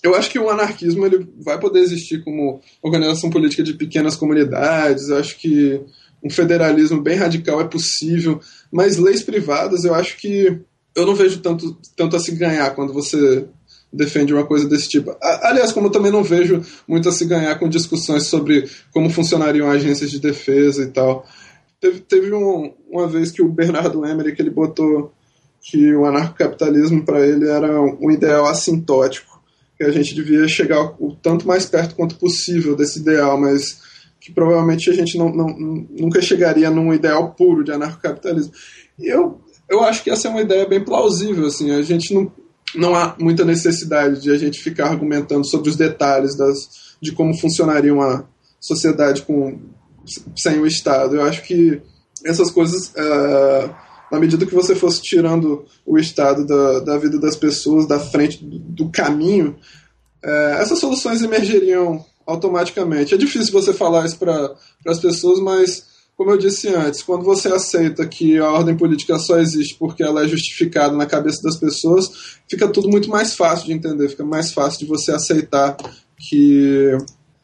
eu 0.06 0.14
acho 0.14 0.30
que 0.30 0.38
o 0.38 0.48
anarquismo 0.48 1.04
ele 1.04 1.28
vai 1.40 1.58
poder 1.58 1.80
existir 1.80 2.22
como 2.22 2.60
organização 2.80 3.28
política 3.28 3.62
de 3.62 3.75
pequenas 3.75 4.14
comunidades. 4.14 5.08
Eu 5.08 5.18
acho 5.18 5.36
que 5.36 5.80
um 6.22 6.30
federalismo 6.30 7.02
bem 7.02 7.16
radical 7.16 7.60
é 7.60 7.64
possível, 7.64 8.40
mas 8.70 8.98
leis 8.98 9.22
privadas 9.22 9.84
eu 9.84 9.94
acho 9.94 10.16
que 10.16 10.60
eu 10.94 11.04
não 11.04 11.16
vejo 11.16 11.40
tanto, 11.40 11.76
tanto 11.96 12.14
a 12.14 12.20
se 12.20 12.30
ganhar 12.30 12.70
quando 12.76 12.92
você 12.92 13.48
defende 13.92 14.32
uma 14.32 14.46
coisa 14.46 14.68
desse 14.68 14.88
tipo. 14.88 15.16
Aliás, 15.20 15.72
como 15.72 15.88
eu 15.88 15.90
também 15.90 16.12
não 16.12 16.22
vejo 16.22 16.62
muito 16.86 17.08
a 17.08 17.12
se 17.12 17.25
ganhar 17.25 17.58
com 17.58 17.68
discussões 17.68 18.28
sobre 18.28 18.70
como 18.92 19.10
funcionariam 19.10 19.68
agências 19.68 20.10
de 20.10 20.20
defesa 20.20 20.84
e 20.84 20.86
tal. 20.86 21.26
Teve, 21.80 21.98
teve 21.98 22.32
um, 22.32 22.72
uma 22.88 23.08
vez 23.08 23.32
que 23.32 23.42
o 23.42 23.48
Bernardo 23.48 24.07
Emmerich 24.07 24.40
ele 24.40 24.50
botou 24.50 25.12
que 25.61 25.92
o 25.94 26.07
anarcocapitalismo 26.07 27.04
para 27.04 27.26
ele 27.26 27.48
era 27.48 27.81
um 27.81 28.09
ideal 28.09 28.46
assintótico 28.46 29.36
que 29.36 29.36
a 29.84 29.90
gente 29.90 30.14
devia 30.14 30.46
chegar 30.48 30.94
o 30.98 31.14
tanto 31.14 31.46
mais 31.46 31.66
perto 31.66 31.94
quanto 31.94 32.16
possível 32.16 32.74
desse 32.74 33.00
ideal, 33.00 33.38
mas 33.40 33.80
que 34.20 34.32
provavelmente 34.32 34.90
a 34.90 34.92
gente 34.92 35.16
não, 35.18 35.28
não, 35.28 35.46
nunca 35.90 36.20
chegaria 36.20 36.70
num 36.70 36.92
ideal 36.92 37.34
puro 37.34 37.62
de 37.62 37.72
anarcocapitalismo. 37.72 38.52
E 38.98 39.06
eu, 39.06 39.40
eu 39.68 39.82
acho 39.84 40.02
que 40.02 40.10
essa 40.10 40.28
é 40.28 40.30
uma 40.30 40.40
ideia 40.40 40.66
bem 40.66 40.82
plausível, 40.82 41.46
assim, 41.46 41.70
a 41.70 41.82
gente 41.82 42.12
não, 42.14 42.32
não 42.74 42.94
há 42.94 43.14
muita 43.18 43.44
necessidade 43.44 44.20
de 44.20 44.30
a 44.30 44.38
gente 44.38 44.62
ficar 44.62 44.88
argumentando 44.88 45.46
sobre 45.46 45.68
os 45.68 45.76
detalhes 45.76 46.36
das, 46.36 46.96
de 47.00 47.12
como 47.12 47.36
funcionaria 47.38 47.92
uma 47.92 48.28
sociedade 48.58 49.22
com, 49.22 49.58
sem 50.36 50.58
o 50.58 50.66
Estado. 50.66 51.16
Eu 51.16 51.22
acho 51.22 51.42
que 51.42 51.80
essas 52.24 52.50
coisas... 52.50 52.88
Uh, 52.88 53.86
na 54.11 54.21
medida 54.21 54.47
que 54.47 54.55
você 54.55 54.75
fosse 54.75 55.03
tirando 55.03 55.64
o 55.85 55.99
estado 55.99 56.47
da, 56.47 56.81
da 56.81 56.99
vida 56.99 57.19
das 57.19 57.37
pessoas 57.37 57.87
da 57.87 57.99
frente 57.99 58.45
do, 58.45 58.59
do 58.59 58.88
caminho, 58.90 59.57
é, 60.25 60.59
essas 60.61 60.79
soluções 60.79 61.23
emergeriam 61.23 62.05
automaticamente. 62.27 63.14
É 63.14 63.16
difícil 63.16 63.53
você 63.53 63.73
falar 63.73 64.05
isso 64.05 64.19
para 64.19 64.55
as 64.87 64.99
pessoas, 64.99 65.40
mas, 65.40 65.87
como 66.16 66.31
eu 66.31 66.38
disse 66.38 66.69
antes, 66.69 67.03
quando 67.03 67.25
você 67.25 67.49
aceita 67.49 68.07
que 68.07 68.38
a 68.38 68.51
ordem 68.51 68.77
política 68.77 69.19
só 69.19 69.38
existe 69.38 69.77
porque 69.79 70.03
ela 70.03 70.25
é 70.25 70.29
justificada 70.29 70.97
na 70.97 71.07
cabeça 71.07 71.42
das 71.42 71.57
pessoas, 71.57 72.38
fica 72.49 72.69
tudo 72.69 72.88
muito 72.88 73.09
mais 73.09 73.35
fácil 73.35 73.66
de 73.66 73.73
entender, 73.73 74.09
fica 74.09 74.25
mais 74.25 74.53
fácil 74.53 74.81
de 74.81 74.87
você 74.87 75.12
aceitar 75.12 75.77
que 76.19 76.97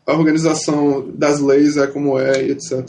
a 0.06 0.12
organização 0.12 1.08
das 1.14 1.40
leis 1.40 1.76
é 1.76 1.86
como 1.86 2.18
é 2.18 2.44
e 2.44 2.50
etc. 2.50 2.88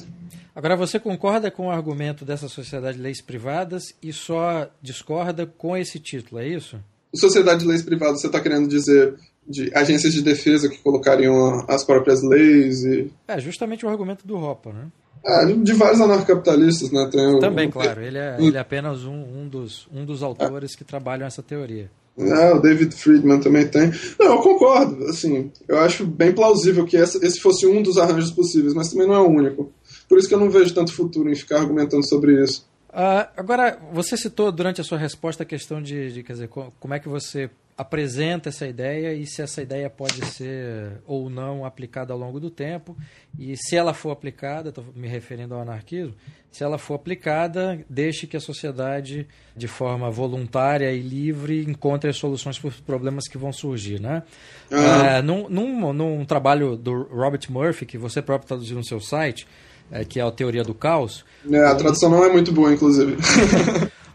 Agora, 0.55 0.75
você 0.75 0.99
concorda 0.99 1.49
com 1.49 1.67
o 1.67 1.71
argumento 1.71 2.23
dessa 2.23 2.47
sociedade 2.47 2.97
de 2.97 3.03
leis 3.03 3.21
privadas 3.21 3.95
e 4.01 4.13
só 4.13 4.69
discorda 4.81 5.47
com 5.47 5.75
esse 5.75 5.99
título, 5.99 6.39
é 6.39 6.47
isso? 6.47 6.77
Sociedade 7.15 7.61
de 7.61 7.67
leis 7.67 7.81
privadas, 7.81 8.21
você 8.21 8.27
está 8.27 8.39
querendo 8.39 8.67
dizer 8.67 9.15
de 9.47 9.71
agências 9.75 10.13
de 10.13 10.21
defesa 10.21 10.69
que 10.69 10.77
colocariam 10.77 11.65
as 11.67 11.83
próprias 11.83 12.21
leis 12.23 12.83
e... 12.85 13.11
É, 13.27 13.39
justamente 13.39 13.85
o 13.85 13.89
argumento 13.89 14.25
do 14.25 14.37
Ropa, 14.37 14.71
né? 14.71 14.87
É, 15.25 15.45
de 15.45 15.73
vários 15.73 16.01
anarcapitalistas, 16.01 16.91
né? 16.91 17.09
Tem 17.11 17.39
Também, 17.39 17.67
o, 17.67 17.71
claro. 17.71 18.01
Ele 18.01 18.17
é, 18.17 18.35
ele 18.39 18.57
é 18.57 18.59
apenas 18.61 19.05
um, 19.05 19.13
um, 19.13 19.47
dos, 19.47 19.87
um 19.91 20.05
dos 20.05 20.21
autores 20.21 20.73
é. 20.73 20.77
que 20.77 20.83
trabalham 20.83 21.25
essa 21.25 21.41
teoria. 21.41 21.89
É, 22.17 22.53
o 22.53 22.59
David 22.59 22.93
Friedman 22.93 23.39
também 23.39 23.67
tem. 23.67 23.91
Não, 24.19 24.35
eu 24.35 24.37
concordo. 24.37 25.03
Assim, 25.05 25.51
eu 25.67 25.79
acho 25.79 26.05
bem 26.05 26.31
plausível 26.31 26.85
que 26.85 26.95
esse 26.95 27.39
fosse 27.39 27.65
um 27.65 27.81
dos 27.81 27.97
arranjos 27.97 28.31
possíveis, 28.31 28.73
mas 28.73 28.89
também 28.89 29.07
não 29.07 29.15
é 29.15 29.19
o 29.19 29.29
único. 29.29 29.71
Por 30.13 30.19
isso 30.19 30.27
que 30.27 30.35
eu 30.35 30.39
não 30.39 30.51
vejo 30.51 30.71
tanto 30.75 30.93
futuro 30.93 31.27
em 31.27 31.33
ficar 31.33 31.57
argumentando 31.57 32.07
sobre 32.07 32.39
isso. 32.39 32.69
Uh, 32.87 33.25
agora, 33.35 33.79
você 33.91 34.15
citou 34.15 34.51
durante 34.51 34.79
a 34.79 34.83
sua 34.83 34.99
resposta 34.99 35.41
a 35.41 35.45
questão 35.45 35.81
de, 35.81 36.13
de, 36.13 36.21
quer 36.21 36.33
dizer, 36.33 36.49
como 36.49 36.93
é 36.93 36.99
que 36.99 37.09
você 37.09 37.49
apresenta 37.75 38.49
essa 38.49 38.67
ideia 38.67 39.13
e 39.13 39.25
se 39.25 39.41
essa 39.41 39.61
ideia 39.61 39.89
pode 39.89 40.23
ser 40.27 41.01
ou 41.07 41.29
não 41.29 41.65
aplicada 41.65 42.13
ao 42.13 42.19
longo 42.19 42.39
do 42.39 42.51
tempo. 42.51 42.95
E 43.37 43.57
se 43.57 43.75
ela 43.75 43.93
for 43.93 44.11
aplicada, 44.11 44.69
estou 44.69 44.85
me 44.95 45.07
referindo 45.07 45.55
ao 45.55 45.61
anarquismo, 45.61 46.13
se 46.51 46.63
ela 46.63 46.77
for 46.77 46.93
aplicada, 46.93 47.83
deixe 47.89 48.27
que 48.27 48.37
a 48.37 48.39
sociedade, 48.39 49.27
de 49.57 49.67
forma 49.67 50.11
voluntária 50.11 50.91
e 50.91 51.01
livre, 51.01 51.63
encontre 51.67 52.11
as 52.11 52.17
soluções 52.17 52.59
para 52.59 52.67
os 52.67 52.79
problemas 52.79 53.27
que 53.27 53.39
vão 53.39 53.51
surgir. 53.51 53.99
Né? 53.99 54.21
Uhum. 54.69 55.23
num, 55.23 55.49
num, 55.49 55.93
num 55.93 56.25
trabalho 56.25 56.77
do 56.77 57.03
Robert 57.03 57.41
Murphy, 57.49 57.87
que 57.87 57.97
você 57.97 58.21
próprio 58.21 58.47
traduziu 58.47 58.77
no 58.77 58.85
seu 58.85 58.99
site, 58.99 59.47
é, 59.91 60.03
que 60.03 60.19
é 60.19 60.23
a 60.23 60.31
teoria 60.31 60.63
do 60.63 60.73
caos. 60.73 61.23
É, 61.49 61.59
a 61.65 61.75
tradução 61.75 62.09
não 62.09 62.23
é 62.23 62.31
muito 62.31 62.51
boa, 62.51 62.73
inclusive. 62.73 63.17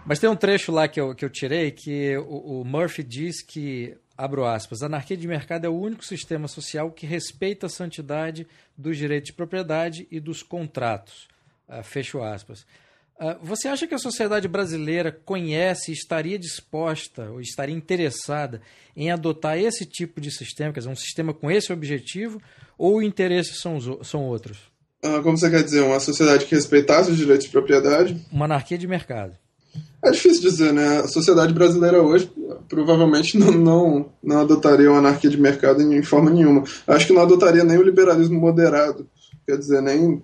Mas 0.09 0.19
tem 0.19 0.31
um 0.31 0.37
trecho 0.37 0.73
lá 0.73 0.89
que 0.89 0.99
eu, 0.99 1.15
que 1.15 1.23
eu 1.23 1.29
tirei 1.29 1.71
que 1.71 2.17
o, 2.17 2.63
o 2.63 2.65
Murphy 2.65 3.03
diz 3.03 3.43
que, 3.43 3.95
abro 4.17 4.47
aspas, 4.47 4.83
a 4.83 4.87
anarquia 4.87 5.17
de 5.17 5.29
mercado 5.29 5.67
é 5.67 5.69
o 5.69 5.79
único 5.79 6.03
sistema 6.03 6.49
social 6.49 6.91
que 6.91 7.07
respeita 7.07 7.67
a 7.67 7.69
santidade 7.69 8.47
dos 8.75 8.97
direitos 8.97 9.27
de 9.27 9.35
propriedade 9.35 10.09
e 10.11 10.19
dos 10.19 10.43
contratos. 10.43 11.29
Uh, 11.69 11.83
fecho 11.83 12.23
aspas. 12.23 12.63
Uh, 13.21 13.37
você 13.43 13.69
acha 13.69 13.87
que 13.87 13.95
a 13.95 13.99
sociedade 13.99 14.49
brasileira 14.49 15.13
conhece 15.13 15.91
e 15.91 15.95
estaria 15.95 16.39
disposta 16.39 17.31
ou 17.31 17.41
estaria 17.41 17.77
interessada 17.77 18.63
em 18.97 19.11
adotar 19.11 19.59
esse 19.59 19.85
tipo 19.85 20.23
de 20.23 20.31
sistema, 20.31 20.73
quer 20.73 20.81
dizer, 20.81 20.91
um 20.91 20.97
sistema 20.97 21.35
com 21.35 21.51
esse 21.51 21.71
objetivo, 21.71 22.41
ou 22.79 22.97
os 22.97 23.05
interesses 23.05 23.61
são, 23.61 24.03
são 24.03 24.25
outros? 24.25 24.71
Ah, 25.03 25.21
como 25.23 25.37
você 25.37 25.49
quer 25.49 25.63
dizer? 25.63 25.83
Uma 25.83 26.01
sociedade 26.01 26.45
que 26.45 26.55
respeitasse 26.55 27.11
os 27.11 27.17
direitos 27.17 27.47
de 27.47 27.53
propriedade? 27.53 28.21
Uma 28.33 28.47
anarquia 28.47 28.77
de 28.77 28.87
mercado. 28.87 29.33
É 30.05 30.11
difícil 30.11 30.43
dizer, 30.43 30.73
né? 30.73 30.99
A 30.99 31.09
sociedade 31.09 31.53
brasileira 31.53 32.03
hoje 32.03 32.31
provavelmente 32.69 33.37
não, 33.39 33.51
não, 33.53 34.13
não 34.23 34.41
adotaria 34.41 34.91
uma 34.91 34.99
anarquia 34.99 35.31
de 35.31 35.41
mercado 35.41 35.83
em 35.83 36.03
forma 36.03 36.31
nenhuma. 36.31 36.65
Acho 36.87 37.07
que 37.07 37.13
não 37.13 37.23
adotaria 37.23 37.65
nem 37.65 37.79
o 37.79 37.83
liberalismo 37.83 38.39
moderado. 38.39 39.09
Quer 39.47 39.57
dizer, 39.57 39.81
nem 39.81 40.23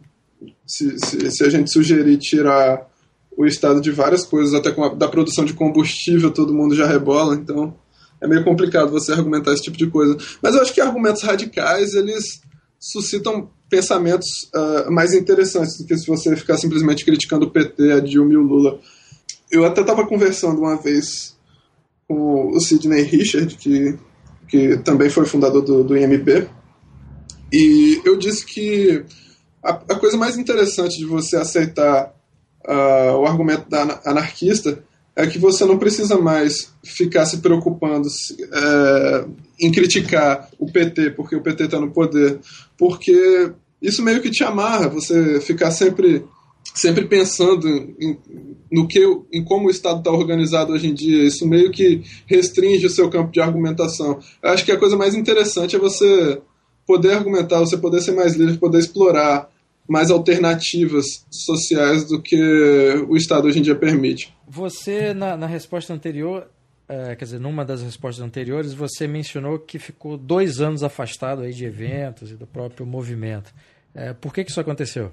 se, 0.66 0.96
se, 0.98 1.30
se 1.30 1.44
a 1.44 1.48
gente 1.48 1.70
sugerir 1.70 2.16
tirar 2.18 2.88
o 3.37 3.46
Estado 3.46 3.80
de 3.80 3.90
várias 3.90 4.24
coisas, 4.24 4.54
até 4.54 4.70
a, 4.70 4.88
da 4.90 5.08
produção 5.08 5.44
de 5.44 5.54
combustível, 5.54 6.30
todo 6.30 6.54
mundo 6.54 6.74
já 6.74 6.87
rebola, 6.87 7.34
então 7.34 7.74
é 8.20 8.28
meio 8.28 8.44
complicado 8.44 8.90
você 8.90 9.12
argumentar 9.12 9.52
esse 9.52 9.62
tipo 9.62 9.76
de 9.76 9.88
coisa. 9.88 10.16
Mas 10.40 10.54
eu 10.54 10.62
acho 10.62 10.72
que 10.72 10.80
argumentos 10.80 11.22
radicais, 11.22 11.94
eles 11.94 12.42
suscitam 12.78 13.50
pensamentos 13.74 14.28
uh, 14.54 14.90
mais 14.90 15.12
interessantes 15.12 15.76
do 15.76 15.84
que 15.84 15.98
se 15.98 16.06
você 16.06 16.37
ficar 16.37 16.56
simplesmente 16.56 17.04
criticando 17.04 17.46
o 17.46 17.50
PT, 17.50 17.90
a 17.90 17.98
Dilma 17.98 18.32
e 18.32 18.37
o 18.37 18.42
Lula. 18.42 18.78
Eu 19.50 19.64
até 19.64 19.80
estava 19.80 20.06
conversando 20.06 20.60
uma 20.60 20.76
vez 20.76 21.37
com 22.06 22.52
o 22.52 22.60
Sidney 22.60 23.02
Richard, 23.02 23.56
que, 23.56 23.98
que 24.48 24.76
também 24.78 25.10
foi 25.10 25.26
fundador 25.26 25.62
do, 25.62 25.82
do 25.82 25.96
IMB, 25.96 26.48
e 27.52 28.00
eu 28.04 28.16
disse 28.16 28.46
que 28.46 29.04
a, 29.60 29.70
a 29.70 29.94
coisa 29.96 30.16
mais 30.16 30.38
interessante 30.38 30.96
de 30.96 31.04
você 31.04 31.37
aceitar 31.37 32.14
uh, 32.68 33.16
o 33.16 33.26
argumento 33.26 33.68
da 33.68 34.00
anarquista 34.04 34.84
é 35.16 35.26
que 35.26 35.38
você 35.38 35.64
não 35.64 35.78
precisa 35.78 36.16
mais 36.16 36.72
ficar 36.84 37.24
se 37.26 37.38
preocupando 37.38 38.08
é, 38.52 39.24
em 39.60 39.70
criticar 39.70 40.48
o 40.58 40.70
PT 40.70 41.10
porque 41.10 41.37
o 41.37 41.40
PT 41.40 41.64
está 41.64 41.78
no 41.78 41.92
poder, 41.92 42.40
porque 42.76 43.52
isso 43.85 44.03
meio 44.03 44.23
que 44.23 44.31
te 44.31 44.42
amarra, 44.42 44.88
você 44.88 45.40
ficar 45.40 45.70
sempre 45.70 46.25
sempre 46.75 47.05
pensando 47.05 47.68
em, 48.01 48.16
no 48.73 48.88
que 48.88 49.01
em 49.33 49.44
como 49.44 49.66
o 49.66 49.70
Estado 49.70 49.99
está 49.99 50.11
organizado 50.11 50.73
hoje 50.73 50.88
em 50.88 50.94
dia, 50.94 51.25
isso 51.25 51.47
meio 51.47 51.70
que 51.70 52.03
restringe 52.27 52.87
o 52.87 52.90
seu 52.90 53.11
campo 53.11 53.31
de 53.31 53.40
argumentação. 53.40 54.18
Eu 54.42 54.51
acho 54.51 54.64
que 54.64 54.73
a 54.73 54.79
coisa 54.79 54.97
mais 54.97 55.14
interessante 55.14 55.77
é 55.77 55.79
você 55.79 56.40
poder 56.87 57.12
argumentar, 57.12 57.61
você 57.61 57.77
poder 57.77 58.01
ser 58.01 58.12
mais 58.12 58.35
livre, 58.35 58.57
poder 58.57 58.79
explorar 58.79 59.49
mais 59.87 60.11
alternativas 60.11 61.27
sociais 61.31 62.05
do 62.05 62.20
que 62.20 62.40
o 63.09 63.16
Estado 63.16 63.47
hoje 63.47 63.59
em 63.59 63.62
dia 63.62 63.75
permite. 63.75 64.35
Você, 64.49 65.12
na, 65.12 65.37
na 65.37 65.47
resposta 65.47 65.92
anterior, 65.92 66.49
é, 66.88 67.14
quer 67.14 67.25
dizer, 67.25 67.40
numa 67.40 67.64
das 67.64 67.83
respostas 67.83 68.25
anteriores, 68.25 68.73
você 68.73 69.07
mencionou 69.07 69.59
que 69.59 69.79
ficou 69.79 70.16
dois 70.16 70.61
anos 70.61 70.83
afastado 70.83 71.42
aí 71.42 71.53
de 71.53 71.64
eventos 71.64 72.31
e 72.31 72.35
do 72.35 72.47
próprio 72.47 72.87
movimento. 72.87 73.53
É, 73.94 74.12
por 74.12 74.33
que, 74.33 74.44
que 74.44 74.50
isso 74.50 74.61
aconteceu? 74.61 75.12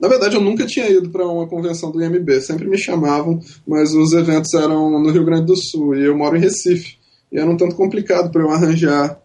Na 0.00 0.06
verdade, 0.06 0.36
eu 0.36 0.40
nunca 0.40 0.64
tinha 0.66 0.88
ido 0.88 1.10
para 1.10 1.26
uma 1.26 1.48
convenção 1.48 1.90
do 1.90 2.02
IMB. 2.02 2.40
Sempre 2.40 2.68
me 2.68 2.78
chamavam, 2.78 3.40
mas 3.66 3.92
os 3.92 4.12
eventos 4.12 4.54
eram 4.54 5.00
no 5.00 5.10
Rio 5.10 5.24
Grande 5.24 5.46
do 5.46 5.56
Sul 5.56 5.96
e 5.96 6.04
eu 6.04 6.16
moro 6.16 6.36
em 6.36 6.40
Recife. 6.40 6.98
E 7.32 7.38
era 7.38 7.50
um 7.50 7.56
tanto 7.56 7.74
complicado 7.74 8.30
para 8.30 8.42
eu 8.42 8.50
arranjar 8.50 9.18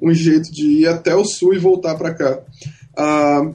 um 0.00 0.12
jeito 0.12 0.52
de 0.52 0.82
ir 0.82 0.86
até 0.86 1.14
o 1.14 1.24
Sul 1.24 1.54
e 1.54 1.58
voltar 1.58 1.94
para 1.94 2.14
cá. 2.14 2.40
Ah, 2.96 3.50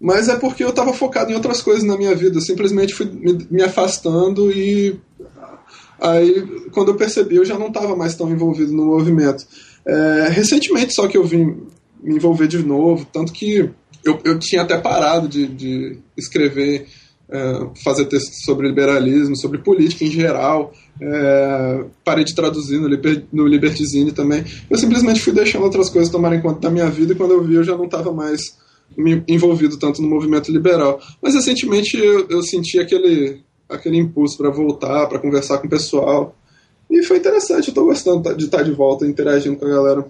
mas 0.00 0.28
é 0.28 0.36
porque 0.36 0.64
eu 0.64 0.70
estava 0.70 0.92
focado 0.92 1.30
em 1.30 1.34
outras 1.34 1.62
coisas 1.62 1.84
na 1.84 1.96
minha 1.96 2.14
vida. 2.14 2.38
Eu 2.38 2.42
simplesmente 2.42 2.94
fui 2.94 3.06
me, 3.06 3.46
me 3.48 3.62
afastando 3.62 4.50
e 4.50 4.98
aí, 6.00 6.44
quando 6.72 6.90
eu 6.90 6.96
percebi, 6.96 7.36
eu 7.36 7.44
já 7.44 7.56
não 7.56 7.68
estava 7.68 7.94
mais 7.94 8.16
tão 8.16 8.28
envolvido 8.30 8.72
no 8.72 8.86
movimento. 8.86 9.46
É, 9.86 10.28
recentemente 10.30 10.94
só 10.94 11.06
que 11.06 11.16
eu 11.16 11.24
vim 11.24 11.56
me 12.02 12.16
envolver 12.16 12.48
de 12.48 12.58
novo, 12.58 13.06
tanto 13.12 13.32
que 13.32 13.70
eu, 14.04 14.18
eu 14.24 14.38
tinha 14.38 14.62
até 14.62 14.78
parado 14.78 15.28
de, 15.28 15.46
de 15.46 15.98
escrever, 16.16 16.86
é, 17.30 17.66
fazer 17.82 18.06
textos 18.06 18.44
sobre 18.44 18.68
liberalismo, 18.68 19.36
sobre 19.36 19.58
política 19.58 20.04
em 20.04 20.10
geral. 20.10 20.72
É, 21.00 21.84
parei 22.04 22.24
de 22.24 22.34
traduzir 22.34 22.78
no, 22.78 22.88
Liber, 22.88 23.24
no 23.32 23.46
Libertizine 23.46 24.12
também. 24.12 24.44
Eu 24.68 24.76
simplesmente 24.76 25.20
fui 25.20 25.32
deixando 25.32 25.64
outras 25.64 25.88
coisas 25.88 26.10
tomarem 26.10 26.40
conta 26.40 26.60
da 26.60 26.70
minha 26.70 26.90
vida 26.90 27.12
e 27.12 27.16
quando 27.16 27.32
eu 27.32 27.42
vi 27.42 27.54
eu 27.54 27.64
já 27.64 27.76
não 27.76 27.84
estava 27.84 28.12
mais 28.12 28.60
me 28.96 29.22
envolvido 29.26 29.78
tanto 29.78 30.02
no 30.02 30.08
movimento 30.08 30.52
liberal. 30.52 31.00
Mas 31.20 31.34
recentemente 31.34 31.96
eu, 31.96 32.28
eu 32.28 32.42
senti 32.42 32.78
aquele, 32.78 33.40
aquele 33.68 33.98
impulso 33.98 34.36
para 34.36 34.50
voltar, 34.50 35.06
para 35.06 35.18
conversar 35.18 35.58
com 35.58 35.66
o 35.66 35.70
pessoal. 35.70 36.36
E 36.90 37.02
foi 37.04 37.16
interessante, 37.16 37.68
eu 37.68 37.72
estou 37.72 37.86
gostando 37.86 38.36
de 38.36 38.44
estar 38.44 38.62
de 38.62 38.72
volta, 38.72 39.06
interagindo 39.06 39.56
com 39.56 39.64
a 39.64 39.70
galera. 39.70 40.06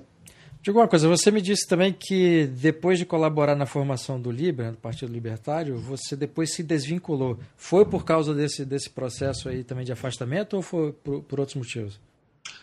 Diga 0.63 0.79
uma 0.79 0.87
coisa, 0.87 1.09
você 1.09 1.29
me 1.33 1.43
disse 1.43 1.67
também 1.67 1.93
que 1.93 2.47
depois 2.47 2.97
de 2.97 3.05
colaborar 3.05 3.57
na 3.57 3.67
formação 3.67 4.21
do 4.21 4.31
Liber, 4.31 4.71
do 4.71 4.77
Partido 4.77 5.13
Libertário, 5.13 5.77
você 5.77 6.15
depois 6.15 6.55
se 6.55 6.63
desvinculou. 6.63 7.37
Foi 7.57 7.85
por 7.85 8.05
causa 8.05 8.33
desse, 8.33 8.65
desse 8.65 8.89
processo 8.89 9.49
aí 9.49 9.65
também 9.65 9.85
de 9.85 9.91
afastamento 9.91 10.55
ou 10.55 10.63
foi 10.63 10.93
por, 10.93 11.21
por 11.23 11.41
outros 11.41 11.57
motivos? 11.57 11.99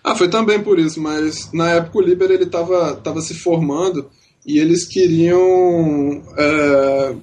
Ah, 0.02 0.16
foi 0.16 0.30
também 0.30 0.64
por 0.64 0.80
isso, 0.80 1.02
mas 1.02 1.52
na 1.52 1.72
época 1.72 1.98
o 1.98 2.02
Liber 2.02 2.32
ele 2.32 2.46
estava 2.46 2.96
tava 2.96 3.20
se 3.20 3.34
formando 3.34 4.10
e 4.46 4.60
eles 4.60 4.86
queriam. 4.86 6.24
É, 6.38 7.16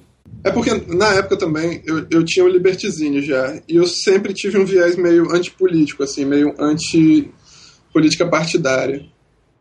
é 0.43 0.51
porque 0.51 0.71
na 0.95 1.11
época 1.15 1.37
também 1.37 1.81
eu, 1.87 2.05
eu 2.11 2.23
tinha 2.23 2.45
o 2.45 2.49
Libertizine 2.49 3.23
já, 3.23 3.59
e 3.67 3.77
eu 3.77 3.87
sempre 3.87 4.31
tive 4.31 4.59
um 4.59 4.65
viés 4.65 4.95
meio 4.95 5.33
antipolítico, 5.33 6.03
assim, 6.03 6.23
meio 6.23 6.53
anti-política 6.59 8.27
partidária. 8.27 9.16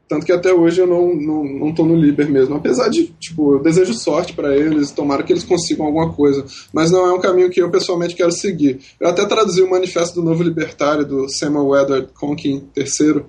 Tanto 0.09 0.25
que 0.25 0.33
até 0.33 0.53
hoje 0.53 0.81
eu 0.81 0.87
não, 0.87 1.15
não, 1.15 1.45
não 1.45 1.75
tô 1.75 1.85
no 1.85 1.97
Liber 1.97 2.31
mesmo. 2.31 2.55
Apesar 2.55 2.89
de, 2.89 3.09
tipo, 3.19 3.55
eu 3.55 3.63
desejo 3.63 3.93
sorte 3.93 4.35
para 4.35 4.57
eles, 4.57 4.93
tomara 4.93 5.25
que 5.25 5.33
eles 5.33 5.43
consigam 5.43 5.85
alguma 5.85 6.13
coisa. 6.13 6.45
Mas 6.73 6.93
não 6.93 7.07
é 7.07 7.13
um 7.13 7.21
caminho 7.21 7.51
que 7.51 7.61
eu 7.61 7.71
pessoalmente 7.71 8.15
quero 8.15 8.31
seguir. 8.31 8.79
Eu 9.01 9.09
até 9.09 9.25
traduzi 9.27 9.63
o 9.63 9.71
manifesto 9.71 10.15
do 10.15 10.23
Novo 10.23 10.45
Libertário, 10.45 11.05
do 11.05 11.29
Samuel 11.29 11.83
Edward 11.83 12.13
Conkin 12.15 12.69
III, 12.77 13.25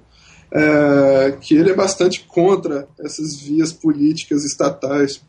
é, 0.51 1.37
que 1.41 1.55
ele 1.55 1.71
é 1.71 1.75
bastante 1.75 2.23
contra 2.27 2.87
essas 2.99 3.39
vias 3.39 3.73
políticas 3.73 4.45
estatais. 4.45 5.19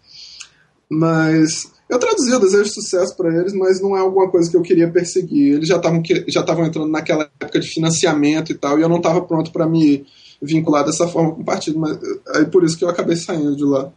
Mas 0.90 1.72
eu 1.88 1.98
traduzi 1.98 2.34
o 2.34 2.40
desejo 2.40 2.64
de 2.64 2.74
sucesso 2.74 3.16
para 3.16 3.34
eles, 3.34 3.54
mas 3.54 3.80
não 3.80 3.96
é 3.96 4.00
alguma 4.00 4.30
coisa 4.30 4.50
que 4.50 4.56
eu 4.56 4.62
queria 4.62 4.90
perseguir. 4.90 5.54
Eles 5.54 5.68
já 5.68 5.76
estavam 5.76 6.02
já 6.26 6.40
estavam 6.40 6.66
entrando 6.66 6.90
naquela 6.90 7.30
época 7.40 7.58
de 7.58 7.68
financiamento 7.68 8.52
e 8.52 8.54
tal, 8.54 8.78
e 8.78 8.82
eu 8.82 8.88
não 8.88 8.98
estava 8.98 9.22
pronto 9.22 9.50
para 9.50 9.66
me 9.66 10.04
vincular 10.40 10.84
dessa 10.84 11.08
forma 11.08 11.32
com 11.32 11.42
o 11.42 11.44
partido, 11.44 11.78
mas 11.78 11.98
aí 12.34 12.46
por 12.46 12.64
isso 12.64 12.78
que 12.78 12.84
eu 12.84 12.88
acabei 12.88 13.16
saindo 13.16 13.56
de 13.56 13.64
lá. 13.64 13.90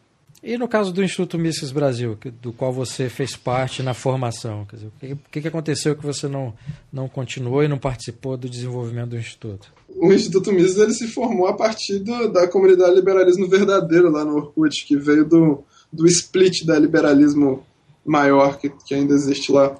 E 0.43 0.57
no 0.57 0.67
caso 0.67 0.91
do 0.91 1.03
Instituto 1.03 1.37
Mises 1.37 1.71
Brasil, 1.71 2.17
do 2.41 2.51
qual 2.51 2.73
você 2.73 3.07
fez 3.09 3.35
parte 3.35 3.83
na 3.83 3.93
formação, 3.93 4.65
quer 4.65 4.75
dizer, 4.77 4.91
o 5.13 5.29
que, 5.29 5.39
que 5.39 5.47
aconteceu 5.47 5.95
que 5.95 6.03
você 6.03 6.27
não, 6.27 6.51
não 6.91 7.07
continuou 7.07 7.63
e 7.63 7.67
não 7.67 7.77
participou 7.77 8.35
do 8.35 8.49
desenvolvimento 8.49 9.09
do 9.09 9.17
Instituto? 9.17 9.71
O 9.95 10.11
Instituto 10.11 10.51
Mises 10.51 10.77
ele 10.77 10.93
se 10.93 11.07
formou 11.07 11.45
a 11.45 11.53
partir 11.53 11.99
do, 11.99 12.31
da 12.31 12.47
comunidade 12.47 12.95
liberalismo 12.95 13.47
verdadeiro 13.47 14.09
lá 14.09 14.25
no 14.25 14.35
Orkut, 14.35 14.83
que 14.87 14.95
veio 14.95 15.25
do, 15.25 15.63
do 15.93 16.07
split 16.07 16.65
da 16.65 16.79
liberalismo 16.79 17.63
maior 18.03 18.57
que, 18.57 18.71
que 18.83 18.95
ainda 18.95 19.13
existe 19.13 19.51
lá. 19.51 19.77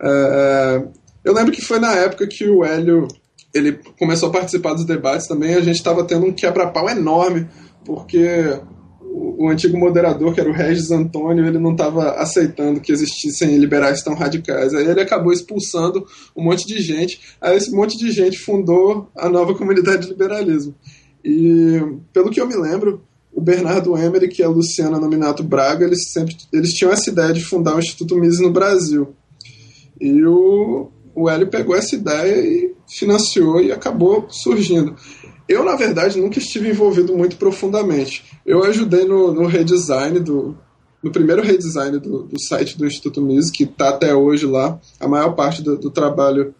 É, 0.00 0.86
eu 1.22 1.34
lembro 1.34 1.52
que 1.52 1.60
foi 1.60 1.78
na 1.78 1.94
época 1.94 2.26
que 2.26 2.48
o 2.48 2.64
Hélio 2.64 3.06
ele 3.54 3.78
começou 3.98 4.28
a 4.28 4.32
participar 4.32 4.74
dos 4.74 4.84
debates 4.84 5.26
também, 5.26 5.54
a 5.54 5.60
gente 5.60 5.76
estava 5.76 6.04
tendo 6.04 6.26
um 6.26 6.32
quebra-pau 6.32 6.88
enorme, 6.88 7.46
porque 7.84 8.58
o, 9.00 9.44
o, 9.44 9.48
antigo 9.48 9.76
moderador, 9.76 10.32
que 10.32 10.40
era 10.40 10.48
o 10.48 10.54
Regis 10.54 10.90
Antônio, 10.90 11.46
ele 11.46 11.58
não 11.58 11.72
estava 11.72 12.12
aceitando 12.12 12.80
que 12.80 12.92
existissem 12.92 13.58
liberais 13.58 14.02
tão 14.02 14.14
radicais. 14.14 14.72
Aí 14.72 14.86
ele 14.86 15.00
acabou 15.00 15.32
expulsando 15.32 16.06
um 16.34 16.44
monte 16.44 16.66
de 16.66 16.80
gente. 16.80 17.20
Aí 17.40 17.56
esse 17.56 17.70
monte 17.70 17.98
de 17.98 18.10
gente 18.10 18.38
fundou 18.38 19.10
a 19.16 19.28
nova 19.28 19.54
comunidade 19.54 20.02
de 20.02 20.08
liberalismo. 20.08 20.74
E, 21.24 21.80
pelo 22.12 22.30
que 22.30 22.40
eu 22.40 22.48
me 22.48 22.56
lembro, 22.56 23.02
o 23.32 23.40
Bernardo 23.40 23.96
Emery 23.96 24.30
e 24.38 24.42
a 24.42 24.48
Luciana 24.48 24.98
Nominato 24.98 25.42
Braga, 25.42 25.84
eles 25.84 26.10
sempre 26.10 26.36
eles 26.52 26.70
tinham 26.70 26.92
essa 26.92 27.10
ideia 27.10 27.32
de 27.32 27.44
fundar 27.44 27.76
o 27.76 27.78
Instituto 27.78 28.16
Mises 28.16 28.40
no 28.40 28.50
Brasil. 28.50 29.14
E 30.00 30.24
o, 30.24 30.90
o 31.14 31.28
Hélio 31.28 31.48
pegou 31.48 31.74
essa 31.74 31.94
ideia 31.94 32.40
e 32.40 32.74
financiou 32.88 33.60
e 33.60 33.72
acabou 33.72 34.26
surgindo. 34.30 34.96
Eu, 35.48 35.64
na 35.64 35.76
verdade, 35.76 36.18
nunca 36.18 36.38
estive 36.38 36.70
envolvido 36.70 37.16
muito 37.16 37.36
profundamente. 37.36 38.24
Eu 38.46 38.64
ajudei 38.64 39.04
no, 39.04 39.32
no 39.32 39.46
redesign 39.46 40.20
do. 40.20 40.56
No 41.02 41.10
primeiro 41.10 41.42
redesign 41.42 41.98
do, 41.98 42.22
do 42.22 42.40
site 42.40 42.78
do 42.78 42.86
Instituto 42.86 43.20
Mises, 43.20 43.50
que 43.50 43.64
está 43.64 43.88
até 43.88 44.14
hoje 44.14 44.46
lá. 44.46 44.80
A 45.00 45.08
maior 45.08 45.34
parte 45.34 45.60
do, 45.60 45.76
do 45.76 45.90
trabalho 45.90 46.54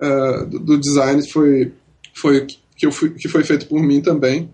uh, 0.00 0.46
do, 0.46 0.60
do, 0.60 0.78
design 0.78 1.28
foi, 1.28 1.72
foi, 2.14 2.46
que, 2.76 2.86
eu 2.86 2.92
fui, 2.92 3.10
que 3.10 3.28
foi 3.28 3.42
feito 3.42 3.66
por 3.66 3.82
mim 3.82 4.00
também. 4.00 4.48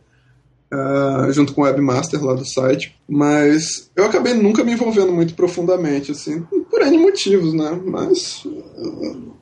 Uh, 0.73 1.33
junto 1.33 1.53
com 1.53 1.63
o 1.63 1.65
webmaster 1.65 2.25
lá 2.25 2.33
do 2.33 2.45
site, 2.45 2.97
mas 3.09 3.91
eu 3.97 4.05
acabei 4.05 4.35
nunca 4.35 4.63
me 4.63 4.71
envolvendo 4.71 5.11
muito 5.11 5.35
profundamente, 5.35 6.13
assim, 6.13 6.43
por 6.71 6.81
N 6.81 6.97
motivos, 6.97 7.53
né? 7.53 7.77
Mas, 7.85 8.47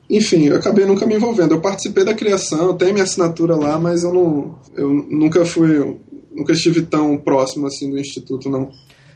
enfim, 0.09 0.47
eu 0.47 0.55
acabei 0.55 0.85
nunca 0.85 1.05
me 1.05 1.13
envolvendo. 1.13 1.53
Eu 1.53 1.61
participei 1.61 2.03
da 2.03 2.15
criação, 2.15 2.75
tenho 2.75 2.93
minha 2.93 3.03
assinatura 3.03 3.55
lá, 3.55 3.77
mas 3.77 4.03
eu 4.03 4.11
não, 4.11 4.59
eu 4.75 4.91
nunca 4.91 5.45
fui, 5.45 5.99
nunca 6.31 6.53
estive 6.53 6.81
tão 6.81 7.15
próximo 7.15 7.67
assim 7.67 7.91
do 7.91 7.99
instituto, 7.99 8.49
não. 8.49 8.71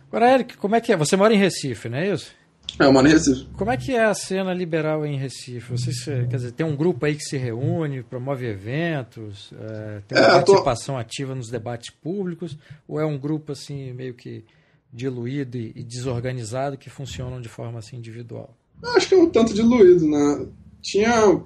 Agora, 0.08 0.34
Eric, 0.34 0.58
como 0.58 0.76
é 0.76 0.82
que 0.82 0.93
é? 0.93 0.97
Você 0.97 1.15
mora 1.15 1.34
em 1.34 1.39
Recife, 1.39 1.89
não 1.89 1.97
é 1.97 2.13
isso? 2.13 2.32
É, 2.80 2.86
em 2.88 3.10
Recife. 3.10 3.48
Como 3.56 3.72
é 3.72 3.78
que 3.78 3.94
é 3.94 4.06
a 4.06 4.14
cena 4.14 4.54
liberal 4.54 5.06
em 5.06 5.18
Recife? 5.18 5.72
Você, 5.72 6.26
quer 6.28 6.38
dizer, 6.38 6.52
tem 6.54 6.66
um 6.66 6.76
grupo 6.76 7.06
aí 7.06 7.16
que 7.16 7.24
se 7.24 7.38
reúne, 7.38 8.04
promove 8.04 8.48
eventos, 8.48 9.54
é, 9.60 10.02
tem 10.08 10.18
uma 10.18 10.28
é, 10.28 10.32
participação 10.32 10.96
tô... 10.96 11.02
ativa 11.02 11.36
nos 11.36 11.50
debates 11.50 11.92
públicos, 11.92 12.58
ou 12.88 13.00
é 13.00 13.06
um 13.06 13.18
grupo 13.18 13.52
assim 13.52 13.94
meio 13.94 14.14
que 14.14 14.44
diluído 14.92 15.58
e, 15.58 15.72
e 15.76 15.84
desorganizado 15.84 16.78
que 16.78 16.90
funcionam 16.90 17.42
de 17.42 17.50
forma 17.50 17.80
assim 17.80 17.98
individual? 17.98 18.56
Acho 18.96 19.08
que 19.08 19.16
é 19.16 19.18
um 19.18 19.30
tanto 19.30 19.54
diluído, 19.54 20.08
né? 20.08 20.46
Tinha 20.82 21.42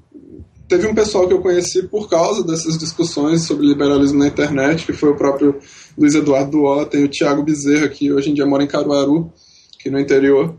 teve 0.67 0.85
um 0.85 0.95
pessoal 0.95 1.27
que 1.27 1.33
eu 1.33 1.41
conheci 1.41 1.83
por 1.83 2.09
causa 2.09 2.43
dessas 2.43 2.77
discussões 2.77 3.43
sobre 3.43 3.65
liberalismo 3.65 4.19
na 4.19 4.27
internet, 4.27 4.85
que 4.85 4.91
foi 4.91 5.09
o 5.09 5.15
próprio 5.15 5.59
Luiz 5.97 6.13
Eduardo 6.13 6.51
Duó, 6.51 6.85
tem 6.85 7.03
o 7.03 7.07
Tiago 7.07 7.43
Bezerra, 7.43 7.87
que 7.87 8.11
hoje 8.11 8.29
em 8.29 8.33
dia 8.33 8.45
mora 8.45 8.63
em 8.63 8.67
Caruaru, 8.67 9.31
aqui 9.79 9.89
no 9.89 9.99
interior. 9.99 10.57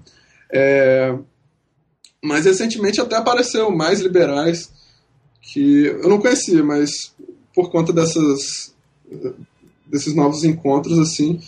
É, 0.50 1.14
mas 2.22 2.44
recentemente 2.44 3.00
até 3.00 3.16
apareceu 3.16 3.70
mais 3.70 4.00
liberais 4.00 4.70
que 5.40 5.86
eu 5.86 6.08
não 6.08 6.20
conhecia, 6.20 6.62
mas 6.62 7.14
por 7.54 7.70
conta 7.70 7.92
dessas 7.92 8.74
desses 9.86 10.14
novos 10.14 10.44
encontros 10.44 10.98
assim, 10.98 11.40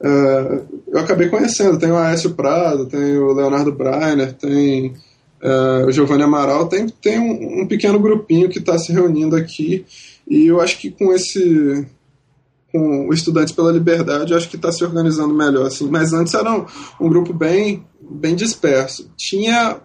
uh, 0.00 0.82
eu 0.86 0.98
acabei 1.00 1.28
conhecendo. 1.28 1.78
Tem 1.78 1.90
o 1.90 1.96
Aécio 1.96 2.34
Prado, 2.34 2.86
tem 2.86 3.16
o 3.18 3.32
Leonardo 3.32 3.72
Breiner, 3.72 4.32
tem 4.34 4.94
uh, 5.42 5.86
o 5.86 5.92
Giovanni 5.92 6.22
Amaral, 6.22 6.68
tem, 6.68 6.88
tem 6.88 7.18
um, 7.18 7.62
um 7.62 7.66
pequeno 7.66 7.98
grupinho 7.98 8.48
que 8.48 8.58
está 8.58 8.78
se 8.78 8.92
reunindo 8.92 9.34
aqui 9.34 9.84
e 10.28 10.46
eu 10.46 10.60
acho 10.60 10.78
que 10.78 10.90
com 10.90 11.12
esse 11.12 11.86
com 12.78 13.12
Estudantes 13.12 13.52
pela 13.52 13.72
Liberdade, 13.72 14.34
acho 14.34 14.48
que 14.48 14.56
está 14.56 14.70
se 14.70 14.84
organizando 14.84 15.34
melhor. 15.34 15.66
Assim. 15.66 15.88
Mas 15.90 16.12
antes 16.12 16.34
era 16.34 16.52
um, 16.52 16.64
um, 17.00 17.08
grupo 17.08 17.32
bem, 17.32 17.84
bem 18.00 18.36
disperso. 18.36 19.10
Tinha, 19.16 19.78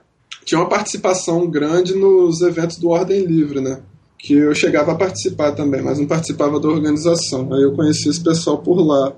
tinha 0.46 0.60
uma 0.60 0.70
participação 0.70 1.50
grande 1.50 1.96
nos 1.96 2.42
eventos 2.42 2.78
do 2.78 2.90
Ordem 2.90 3.26
Livre, 3.26 3.60
né? 3.60 3.82
Que 4.20 4.36
eu 4.36 4.54
chegava 4.54 4.92
a 4.92 4.96
participar 4.96 5.54
também, 5.54 5.82
mas 5.82 6.00
não 6.00 6.06
participava 6.06 6.60
da 6.60 6.68
organização. 6.68 7.52
Aí 7.54 7.64
eu 7.64 7.74
conheci 7.74 8.10
esse 8.10 8.24
pessoal 8.24 8.60
por 8.60 8.80
lá. 8.86 9.14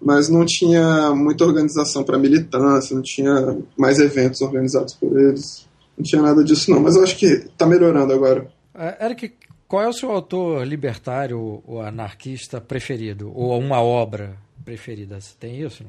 Mas 0.00 0.28
não 0.28 0.44
tinha 0.44 1.14
muita 1.14 1.44
organização 1.44 2.04
para 2.04 2.18
militância, 2.18 2.94
não 2.94 3.02
tinha 3.02 3.56
mais 3.76 3.98
eventos 3.98 4.42
organizados 4.42 4.92
por 4.92 5.18
eles. 5.18 5.66
Não 5.96 6.04
tinha 6.04 6.20
nada 6.20 6.44
disso, 6.44 6.70
não. 6.70 6.80
Mas 6.80 6.94
eu 6.94 7.02
acho 7.02 7.16
que 7.16 7.26
está 7.26 7.66
melhorando 7.66 8.12
agora. 8.12 8.46
É, 8.74 9.06
Eric, 9.06 9.32
qual 9.66 9.82
é 9.82 9.88
o 9.88 9.92
seu 9.92 10.10
autor 10.10 10.66
libertário 10.66 11.62
ou 11.66 11.80
anarquista 11.80 12.60
preferido? 12.60 13.32
Ou 13.34 13.58
uma 13.58 13.80
obra 13.80 14.36
preferida? 14.64 15.20
Você 15.20 15.34
tem 15.38 15.60
isso? 15.60 15.84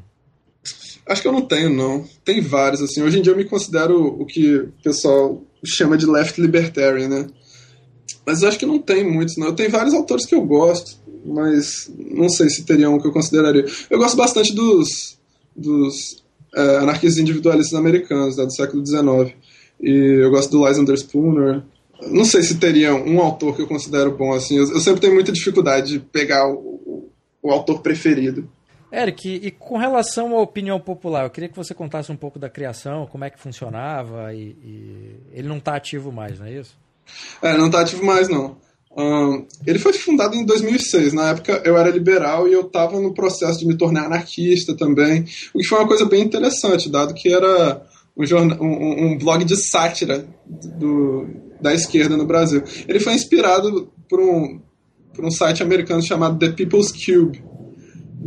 Acho 1.05 1.21
que 1.21 1.27
eu 1.27 1.31
não 1.31 1.41
tenho, 1.41 1.69
não. 1.69 2.05
Tem 2.23 2.41
vários, 2.41 2.81
assim. 2.81 3.03
Hoje 3.03 3.19
em 3.19 3.21
dia 3.21 3.33
eu 3.33 3.37
me 3.37 3.45
considero 3.45 4.05
o 4.05 4.25
que 4.25 4.57
o 4.57 4.73
pessoal 4.83 5.41
chama 5.63 5.97
de 5.97 6.05
left 6.05 6.41
libertarian, 6.41 7.07
né? 7.07 7.27
Mas 8.25 8.43
acho 8.43 8.57
que 8.57 8.65
não 8.65 8.79
tem 8.79 9.03
muitos, 9.03 9.37
não. 9.37 9.47
Eu 9.47 9.55
tenho 9.55 9.69
vários 9.69 9.93
autores 9.93 10.25
que 10.25 10.33
eu 10.33 10.41
gosto, 10.41 10.97
mas 11.23 11.91
não 11.97 12.27
sei 12.27 12.49
se 12.49 12.63
teria 12.63 12.89
um 12.89 12.99
que 12.99 13.07
eu 13.07 13.11
consideraria. 13.11 13.65
Eu 13.89 13.99
gosto 13.99 14.17
bastante 14.17 14.53
dos, 14.55 15.17
dos 15.55 16.23
é, 16.55 16.77
anarquistas 16.77 17.19
individualistas 17.19 17.77
americanos, 17.77 18.37
né, 18.37 18.45
do 18.45 18.55
século 18.55 18.83
XIX. 18.85 19.35
E 19.79 19.91
eu 20.23 20.31
gosto 20.31 20.49
do 20.49 20.65
Lysander 20.65 20.97
Spooner, 20.97 21.61
não 22.01 22.25
sei 22.25 22.43
se 22.43 22.55
teria 22.55 22.93
um 22.93 23.19
autor 23.19 23.55
que 23.55 23.61
eu 23.61 23.67
considero 23.67 24.15
bom 24.15 24.33
assim. 24.33 24.57
Eu, 24.57 24.63
eu 24.71 24.79
sempre 24.79 25.01
tenho 25.01 25.13
muita 25.13 25.31
dificuldade 25.31 25.93
de 25.93 25.99
pegar 25.99 26.47
o, 26.47 26.55
o, 26.55 27.11
o, 27.41 27.51
autor 27.51 27.81
preferido. 27.81 28.49
Eric, 28.91 29.27
e 29.27 29.51
com 29.51 29.77
relação 29.77 30.37
à 30.37 30.41
opinião 30.41 30.79
popular, 30.79 31.23
eu 31.23 31.29
queria 31.29 31.49
que 31.49 31.55
você 31.55 31.73
contasse 31.73 32.11
um 32.11 32.15
pouco 32.15 32.39
da 32.39 32.49
criação, 32.49 33.07
como 33.07 33.25
é 33.25 33.29
que 33.29 33.39
funcionava, 33.39 34.33
e, 34.33 34.55
e... 34.63 35.15
ele 35.33 35.47
não 35.47 35.57
está 35.57 35.75
ativo 35.75 36.11
mais, 36.11 36.39
não 36.39 36.45
é 36.45 36.53
isso? 36.53 36.77
É, 37.41 37.57
não 37.57 37.67
está 37.67 37.81
ativo 37.81 38.05
mais, 38.05 38.29
não. 38.29 38.57
Um, 38.97 39.45
ele 39.67 39.77
foi 39.77 39.91
fundado 39.91 40.35
em 40.35 40.45
2006. 40.45 41.11
Na 41.13 41.31
época 41.31 41.61
eu 41.65 41.77
era 41.77 41.89
liberal 41.89 42.47
e 42.47 42.53
eu 42.53 42.61
estava 42.61 42.99
no 42.99 43.13
processo 43.13 43.59
de 43.59 43.67
me 43.67 43.77
tornar 43.77 44.05
anarquista 44.05 44.75
também, 44.75 45.25
o 45.53 45.59
que 45.59 45.65
foi 45.65 45.79
uma 45.79 45.87
coisa 45.87 46.05
bem 46.05 46.23
interessante, 46.23 46.89
dado 46.89 47.13
que 47.13 47.33
era 47.33 47.85
um, 48.15 48.25
jornal, 48.25 48.57
um, 48.61 49.07
um 49.07 49.17
blog 49.17 49.43
de 49.43 49.57
sátira 49.57 50.25
do, 50.45 51.27
da 51.61 51.73
esquerda 51.73 52.17
no 52.17 52.25
Brasil. 52.25 52.63
Ele 52.87 52.99
foi 52.99 53.13
inspirado 53.13 53.91
por 54.09 54.19
um, 54.19 54.59
por 55.13 55.25
um 55.25 55.31
site 55.31 55.63
americano 55.63 56.01
chamado 56.01 56.37
The 56.39 56.51
People's 56.51 56.91
Cube. 56.91 57.43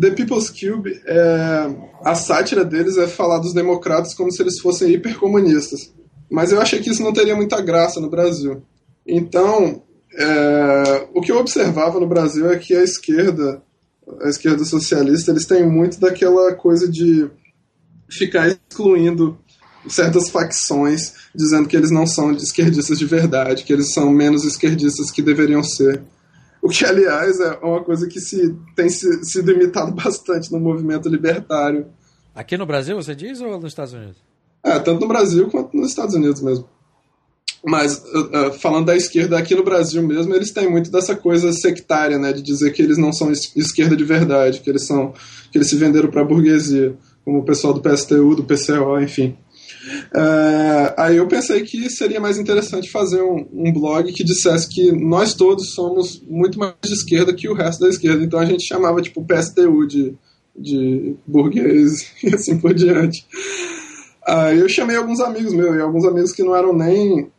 The 0.00 0.10
People's 0.10 0.50
Cube, 0.50 1.00
é, 1.06 1.76
a 2.04 2.14
sátira 2.14 2.64
deles 2.64 2.96
é 2.96 3.06
falar 3.08 3.38
dos 3.38 3.52
democratas 3.52 4.14
como 4.14 4.30
se 4.30 4.40
eles 4.42 4.60
fossem 4.60 4.92
hipercomunistas. 4.92 5.92
Mas 6.30 6.52
eu 6.52 6.60
achei 6.60 6.80
que 6.80 6.90
isso 6.90 7.02
não 7.02 7.12
teria 7.12 7.34
muita 7.34 7.60
graça 7.60 8.00
no 8.00 8.10
Brasil. 8.10 8.62
Então, 9.06 9.82
é, 10.14 11.08
o 11.14 11.20
que 11.20 11.32
eu 11.32 11.38
observava 11.38 11.98
no 11.98 12.06
Brasil 12.06 12.50
é 12.50 12.58
que 12.58 12.74
a 12.74 12.82
esquerda, 12.82 13.62
a 14.22 14.28
esquerda 14.28 14.64
socialista, 14.64 15.30
eles 15.30 15.46
têm 15.46 15.66
muito 15.66 15.98
daquela 15.98 16.54
coisa 16.54 16.88
de 16.88 17.28
ficar 18.10 18.48
excluindo 18.48 19.38
certas 19.88 20.31
facções 20.31 21.14
dizendo 21.35 21.68
que 21.68 21.77
eles 21.77 21.90
não 21.90 22.07
são 22.07 22.33
esquerdistas 22.33 22.98
de 22.98 23.07
verdade, 23.07 23.64
que 23.64 23.72
eles 23.72 23.92
são 23.92 24.11
menos 24.11 24.44
esquerdistas 24.44 25.11
que 25.11 25.22
deveriam 25.22 25.62
ser. 25.62 26.03
O 26.61 26.68
que, 26.68 26.85
aliás, 26.85 27.38
é 27.40 27.59
uma 27.62 27.83
coisa 27.83 28.07
que 28.09 28.20
se, 28.20 28.55
tem 28.74 28.88
se, 28.88 29.24
sido 29.24 29.53
imitado 29.53 29.92
bastante 29.96 30.51
no 30.53 30.59
movimento 30.59 31.09
libertário. 31.09 31.87
Aqui 32.35 32.57
no 32.57 32.66
Brasil, 32.66 32.96
você 32.96 33.14
diz, 33.14 33.40
ou 33.40 33.61
nos 33.61 33.72
Estados 33.72 33.92
Unidos? 33.92 34.16
É, 34.62 34.79
tanto 34.79 35.01
no 35.01 35.09
Brasil 35.09 35.48
quanto 35.48 35.77
nos 35.77 35.88
Estados 35.88 36.14
Unidos 36.14 36.42
mesmo. 36.42 36.68
Mas, 37.64 37.98
uh, 37.98 38.48
uh, 38.48 38.53
falando 38.53 38.87
da 38.87 38.96
esquerda, 38.96 39.37
aqui 39.37 39.55
no 39.55 39.64
Brasil 39.64 40.03
mesmo, 40.03 40.35
eles 40.35 40.53
têm 40.53 40.70
muito 40.70 40.90
dessa 40.90 41.16
coisa 41.16 41.53
sectária, 41.53 42.18
né? 42.18 42.33
De 42.33 42.40
dizer 42.40 42.72
que 42.72 42.81
eles 42.81 42.96
não 42.98 43.12
são 43.12 43.33
esquerda 43.33 43.96
de 43.96 44.05
verdade, 44.05 44.61
que 44.61 44.70
eles 44.70 44.87
são 44.87 45.12
que 45.51 45.59
eles 45.59 45.68
se 45.68 45.77
venderam 45.77 46.11
para 46.11 46.20
a 46.20 46.24
burguesia, 46.24 46.96
como 47.24 47.38
o 47.38 47.44
pessoal 47.44 47.72
do 47.72 47.81
PSTU, 47.81 48.37
do 48.37 48.44
PCO, 48.44 49.01
enfim. 49.01 49.37
Uh, 49.88 50.92
aí 50.96 51.16
eu 51.16 51.27
pensei 51.27 51.62
que 51.62 51.88
seria 51.88 52.20
mais 52.20 52.38
interessante 52.38 52.90
fazer 52.90 53.22
um, 53.22 53.46
um, 53.53 53.72
blog 53.72 54.12
que 54.12 54.24
dissesse 54.24 54.68
que 54.68 54.92
nós 54.92 55.35
todos 55.35 55.74
somos 55.74 56.22
muito 56.27 56.59
mais 56.59 56.74
de 56.85 56.92
esquerda 56.92 57.35
que 57.35 57.48
o 57.48 57.55
resto 57.55 57.81
da 57.81 57.88
esquerda. 57.88 58.22
Então 58.22 58.38
a 58.38 58.44
gente 58.44 58.66
chamava 58.66 59.01
tipo 59.01 59.24
PSTU 59.24 59.87
de, 59.87 60.14
de 60.57 61.14
burguês 61.27 62.11
e 62.22 62.35
assim 62.35 62.59
por 62.59 62.74
diante. 62.74 63.27
Aí 64.27 64.59
eu 64.59 64.68
chamei 64.68 64.96
alguns 64.96 65.20
amigos 65.20 65.55
meus 65.55 65.77
e 65.77 65.81
alguns 65.81 66.05
amigos 66.05 66.33
que 66.33 66.42
não 66.42 66.55
eram 66.55 66.77
nem 66.77 67.31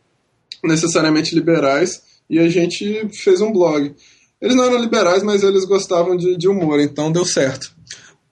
necessariamente 0.64 1.34
liberais 1.34 2.02
e 2.28 2.38
a 2.38 2.48
gente 2.48 3.08
fez 3.12 3.40
um 3.40 3.52
blog. 3.52 3.94
Eles 4.40 4.56
não 4.56 4.64
eram 4.64 4.80
liberais, 4.80 5.22
mas 5.22 5.42
eles 5.42 5.64
gostavam 5.64 6.16
de, 6.16 6.36
de 6.36 6.48
humor, 6.48 6.80
então 6.80 7.12
deu 7.12 7.24
certo. 7.24 7.74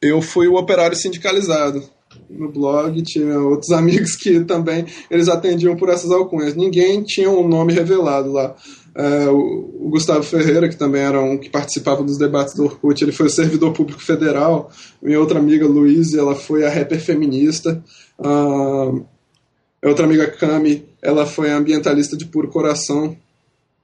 Eu 0.01 0.23
fui 0.23 0.49
o 0.49 0.55
operário 0.55 0.97
sindicalizado 0.97 1.83
no 2.31 2.51
blog, 2.51 3.01
tinha 3.03 3.39
outros 3.41 3.71
amigos 3.77 4.17
que 4.17 4.41
também 4.41 4.85
eles 5.11 5.29
atendiam 5.29 5.77
por 5.77 5.89
essas 5.89 6.11
alcunhas. 6.11 6.55
Ninguém 6.55 7.03
tinha 7.03 7.31
um 7.31 7.47
nome 7.47 7.73
revelado 7.73 8.33
lá. 8.33 8.55
É, 8.95 9.29
o, 9.29 9.87
o, 9.87 9.91
Gustavo 9.91 10.23
Ferreira, 10.23 10.69
que 10.69 10.77
também 10.77 11.03
era 11.03 11.21
um 11.21 11.39
que 11.39 11.49
participava 11.49 12.03
dos 12.03 12.19
debates 12.19 12.55
do 12.55 12.65
Orkut, 12.65 13.03
ele 13.03 13.13
foi 13.13 13.27
o 13.27 13.31
servidor 13.31 13.73
público 13.73 14.03
federal. 14.03 14.71
Minha 15.01 15.21
outra 15.21 15.39
amiga, 15.39 15.67
Luísa, 15.67 16.19
ela 16.19 16.35
foi 16.35 16.65
a 16.65 16.71
rapper 16.71 17.01
feminista. 17.01 17.83
a 18.19 19.89
outra 19.89 20.05
amiga, 20.05 20.27
Cami, 20.27 20.85
ela 21.01 21.27
foi 21.27 21.51
ambientalista 21.51 22.17
de 22.17 22.27
puro 22.27 22.49
coração. 22.49 23.17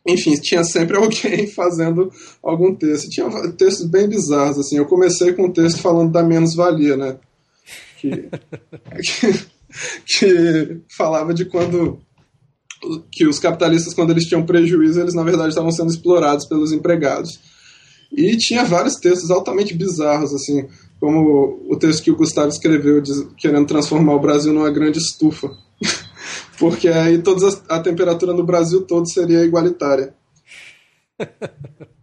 Enfim, 0.06 0.34
tinha 0.34 0.64
sempre 0.64 0.96
alguém 0.98 1.46
fazendo 1.46 2.10
algum 2.42 2.74
texto. 2.74 3.08
Tinha 3.08 3.28
textos 3.52 3.86
bem 3.86 4.08
bizarros, 4.08 4.58
assim. 4.58 4.76
Eu 4.76 4.86
comecei 4.86 5.32
com 5.32 5.44
um 5.44 5.52
texto 5.52 5.80
falando 5.80 6.12
da 6.12 6.22
menos-valia, 6.22 6.96
né? 6.96 7.16
Que, 7.98 8.28
que, 10.06 10.80
falava 10.96 11.32
de 11.32 11.44
quando 11.46 12.00
que 13.10 13.26
os 13.26 13.38
capitalistas, 13.38 13.94
quando 13.94 14.10
eles 14.10 14.24
tinham 14.24 14.44
prejuízo, 14.44 15.00
eles 15.00 15.14
na 15.14 15.22
verdade 15.22 15.48
estavam 15.48 15.70
sendo 15.70 15.90
explorados 15.90 16.46
pelos 16.46 16.72
empregados. 16.72 17.40
E 18.12 18.36
tinha 18.36 18.64
vários 18.64 18.96
textos 18.96 19.30
altamente 19.30 19.74
bizarros, 19.74 20.32
assim, 20.32 20.68
como 21.00 21.66
o 21.68 21.76
texto 21.76 22.02
que 22.04 22.10
o 22.10 22.16
Gustavo 22.16 22.48
escreveu, 22.48 23.02
querendo 23.36 23.66
transformar 23.66 24.14
o 24.14 24.20
Brasil 24.20 24.52
numa 24.52 24.70
grande 24.70 24.98
estufa. 24.98 25.50
Porque 26.58 26.88
aí 26.88 27.18
todas 27.18 27.62
a, 27.68 27.80
temperatura 27.80 28.32
no 28.32 28.44
Brasil 28.44 28.82
todo 28.82 29.10
seria 29.10 29.44
igualitária. 29.44 30.14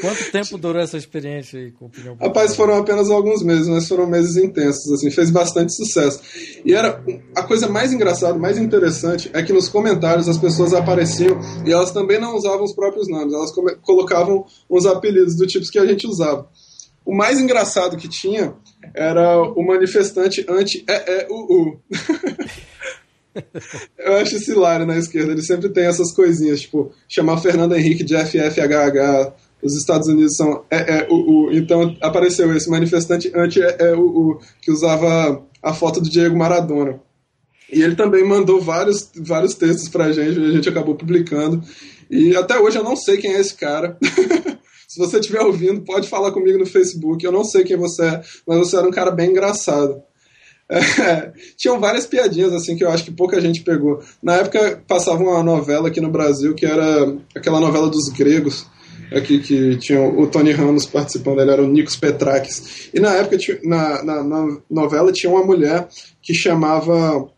Quanto 0.00 0.30
tempo 0.30 0.56
durou 0.56 0.80
essa 0.80 0.96
experiência 0.96 1.58
aí 1.58 1.72
com 1.72 1.86
opinião 1.86 2.14
popular? 2.14 2.28
Rapaz, 2.28 2.54
foram 2.54 2.78
apenas 2.78 3.10
alguns 3.10 3.42
meses, 3.42 3.68
mas 3.68 3.88
foram 3.88 4.06
meses 4.06 4.36
intensos, 4.36 4.90
assim, 4.92 5.10
fez 5.10 5.30
bastante 5.30 5.74
sucesso. 5.74 6.20
E 6.64 6.72
era 6.72 7.02
a 7.36 7.42
coisa 7.42 7.68
mais 7.68 7.92
engraçada, 7.92 8.38
mais 8.38 8.58
interessante 8.58 9.30
é 9.32 9.42
que 9.42 9.52
nos 9.52 9.68
comentários 9.68 10.28
as 10.28 10.38
pessoas 10.38 10.72
apareciam 10.72 11.38
e 11.66 11.72
elas 11.72 11.90
também 11.90 12.20
não 12.20 12.36
usavam 12.36 12.64
os 12.64 12.74
próprios 12.74 13.08
nomes, 13.08 13.34
elas 13.34 13.52
colocavam 13.82 14.44
os 14.68 14.86
apelidos 14.86 15.36
do 15.36 15.46
tipo 15.46 15.68
que 15.70 15.78
a 15.78 15.86
gente 15.86 16.06
usava. 16.06 16.48
O 17.04 17.14
mais 17.14 17.40
engraçado 17.40 17.96
que 17.96 18.08
tinha 18.08 18.54
era 18.94 19.40
o 19.42 19.66
manifestante 19.66 20.44
anti-e-e-u-u. 20.48 21.80
Eu 23.98 24.16
acho 24.16 24.36
isso 24.36 24.52
hilário 24.52 24.86
na 24.86 24.96
esquerda. 24.96 25.32
Ele 25.32 25.42
sempre 25.42 25.68
tem 25.68 25.84
essas 25.84 26.12
coisinhas, 26.12 26.62
tipo, 26.62 26.92
chamar 27.08 27.38
Fernando 27.38 27.76
Henrique 27.76 28.04
de 28.04 28.16
FFHH, 28.16 29.32
os 29.62 29.76
Estados 29.76 30.08
Unidos 30.08 30.36
são 30.36 30.64
é, 30.70 30.98
é, 30.98 31.08
o, 31.10 31.14
o, 31.14 31.52
então 31.52 31.94
apareceu 32.00 32.54
esse 32.56 32.70
manifestante 32.70 33.30
anti 33.34 33.60
é, 33.60 33.76
é, 33.78 33.94
o, 33.94 34.00
o, 34.00 34.40
que 34.60 34.70
usava 34.70 35.44
a 35.62 35.74
foto 35.74 36.00
do 36.00 36.08
Diego 36.08 36.36
Maradona. 36.36 37.00
E 37.72 37.82
ele 37.82 37.94
também 37.94 38.24
mandou 38.24 38.60
vários, 38.60 39.10
vários 39.16 39.54
textos 39.54 39.88
pra 39.88 40.10
gente, 40.10 40.40
a 40.40 40.50
gente 40.50 40.68
acabou 40.68 40.94
publicando. 40.94 41.62
E 42.10 42.34
até 42.34 42.58
hoje 42.58 42.78
eu 42.78 42.82
não 42.82 42.96
sei 42.96 43.18
quem 43.18 43.34
é 43.34 43.40
esse 43.40 43.54
cara. 43.54 43.96
Se 44.88 44.98
você 44.98 45.20
estiver 45.20 45.40
ouvindo, 45.42 45.82
pode 45.82 46.08
falar 46.08 46.32
comigo 46.32 46.58
no 46.58 46.66
Facebook. 46.66 47.24
Eu 47.24 47.30
não 47.30 47.44
sei 47.44 47.62
quem 47.62 47.76
você 47.76 48.04
é, 48.04 48.22
mas 48.44 48.58
você 48.58 48.76
era 48.76 48.88
um 48.88 48.90
cara 48.90 49.12
bem 49.12 49.30
engraçado. 49.30 50.02
É, 50.70 51.32
tinham 51.58 51.80
várias 51.80 52.06
piadinhas 52.06 52.52
assim 52.52 52.76
que 52.76 52.84
eu 52.84 52.90
acho 52.90 53.04
que 53.04 53.10
pouca 53.10 53.40
gente 53.40 53.62
pegou. 53.62 54.00
Na 54.22 54.36
época 54.36 54.82
passava 54.86 55.22
uma 55.22 55.42
novela 55.42 55.88
aqui 55.88 56.00
no 56.00 56.10
Brasil 56.10 56.54
que 56.54 56.64
era 56.64 57.16
aquela 57.34 57.60
novela 57.60 57.88
dos 57.88 58.08
gregos 58.08 58.66
aqui 59.12 59.40
que 59.40 59.76
tinha 59.76 60.00
o 60.00 60.26
Tony 60.28 60.52
Ramos 60.52 60.86
participando, 60.86 61.40
ele 61.40 61.50
era 61.50 61.62
o 61.62 61.66
Nikos 61.66 61.96
Petrakis. 61.96 62.90
E 62.94 63.00
na 63.00 63.12
época, 63.14 63.36
na, 63.64 64.02
na, 64.04 64.22
na 64.22 64.58
novela, 64.70 65.12
tinha 65.12 65.32
uma 65.32 65.44
mulher 65.44 65.88
que 66.22 66.32
chamava 66.32 67.28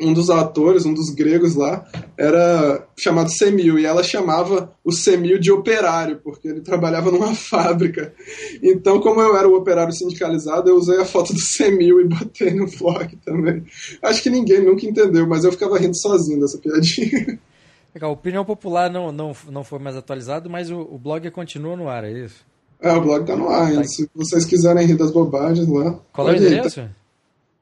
um 0.00 0.12
dos 0.12 0.28
atores, 0.28 0.84
um 0.84 0.92
dos 0.92 1.10
gregos 1.10 1.54
lá, 1.54 1.86
era 2.18 2.86
chamado 2.98 3.30
Semil, 3.30 3.78
e 3.78 3.86
ela 3.86 4.02
chamava 4.02 4.72
o 4.84 4.92
Semil 4.92 5.38
de 5.38 5.50
operário, 5.50 6.20
porque 6.22 6.48
ele 6.48 6.60
trabalhava 6.60 7.10
numa 7.10 7.32
fábrica. 7.36 8.14
Então, 8.62 9.00
como 9.00 9.20
eu 9.20 9.36
era 9.36 9.48
o 9.48 9.54
operário 9.54 9.92
sindicalizado, 9.92 10.68
eu 10.68 10.76
usei 10.76 11.00
a 11.00 11.04
foto 11.04 11.32
do 11.32 11.40
Semil 11.40 12.00
e 12.00 12.04
botei 12.04 12.52
no 12.52 12.66
blog 12.66 13.16
também. 13.24 13.64
Acho 14.02 14.22
que 14.22 14.30
ninguém 14.30 14.64
nunca 14.64 14.86
entendeu, 14.86 15.26
mas 15.26 15.44
eu 15.44 15.52
ficava 15.52 15.78
rindo 15.78 15.96
sozinho 15.96 16.40
dessa 16.40 16.58
piadinha. 16.58 17.38
Legal, 17.94 18.10
a 18.10 18.12
opinião 18.12 18.44
popular 18.44 18.90
não, 18.90 19.10
não, 19.10 19.34
não 19.50 19.64
foi 19.64 19.78
mais 19.78 19.96
atualizado, 19.96 20.50
mas 20.50 20.70
o, 20.70 20.80
o 20.80 20.98
blog 20.98 21.30
continua 21.30 21.74
no 21.74 21.88
ar, 21.88 22.04
é 22.04 22.12
isso? 22.12 22.44
É, 22.78 22.92
o 22.92 23.00
blog 23.00 23.24
tá 23.24 23.34
no 23.34 23.48
ar 23.48 23.68
ainda. 23.68 23.80
Tá. 23.80 23.88
Se 23.88 24.10
vocês 24.14 24.44
quiserem 24.44 24.86
rir 24.86 24.98
das 24.98 25.10
bobagens 25.10 25.66
lá. 25.66 25.98
Qual 26.12 26.28
é 26.28 26.32
o 26.32 26.36
endereço? 26.36 26.82
Tá 26.82 26.90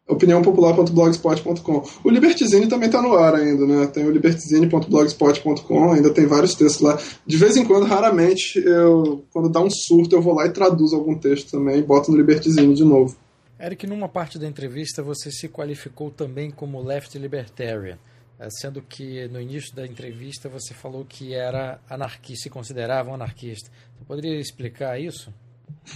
opiniãopopular.blogspot.com. 0.06 1.84
O 2.02 2.10
Libertizine 2.10 2.66
também 2.66 2.86
está 2.86 3.00
no 3.00 3.14
ar 3.14 3.34
ainda, 3.34 3.66
né? 3.66 3.86
Tem 3.86 4.04
o 4.06 4.10
libertizine.blogspot.com, 4.10 5.92
ainda 5.92 6.12
tem 6.12 6.26
vários 6.26 6.54
textos 6.54 6.80
lá. 6.82 6.98
De 7.26 7.36
vez 7.36 7.56
em 7.56 7.64
quando, 7.64 7.86
raramente, 7.86 8.58
eu, 8.58 9.24
quando 9.32 9.48
dá 9.48 9.60
um 9.60 9.70
surto, 9.70 10.14
eu 10.14 10.22
vou 10.22 10.34
lá 10.34 10.46
e 10.46 10.50
traduzo 10.50 10.94
algum 10.94 11.14
texto 11.14 11.50
também 11.50 11.78
e 11.78 11.82
boto 11.82 12.10
no 12.10 12.16
Libertizine 12.16 12.74
de 12.74 12.84
novo. 12.84 13.16
Eric, 13.58 13.86
numa 13.86 14.08
parte 14.08 14.38
da 14.38 14.46
entrevista 14.46 15.02
você 15.02 15.30
se 15.30 15.48
qualificou 15.48 16.10
também 16.10 16.50
como 16.50 16.82
left 16.82 17.16
libertarian, 17.18 17.98
eh, 18.38 18.48
sendo 18.60 18.82
que 18.82 19.26
no 19.28 19.40
início 19.40 19.74
da 19.74 19.86
entrevista 19.86 20.48
você 20.48 20.74
falou 20.74 21.04
que 21.08 21.32
era 21.32 21.80
anarquista, 21.88 22.42
se 22.42 22.50
considerava 22.50 23.10
um 23.10 23.14
anarquista. 23.14 23.70
Você 23.96 24.04
poderia 24.04 24.38
explicar 24.38 25.00
isso? 25.00 25.32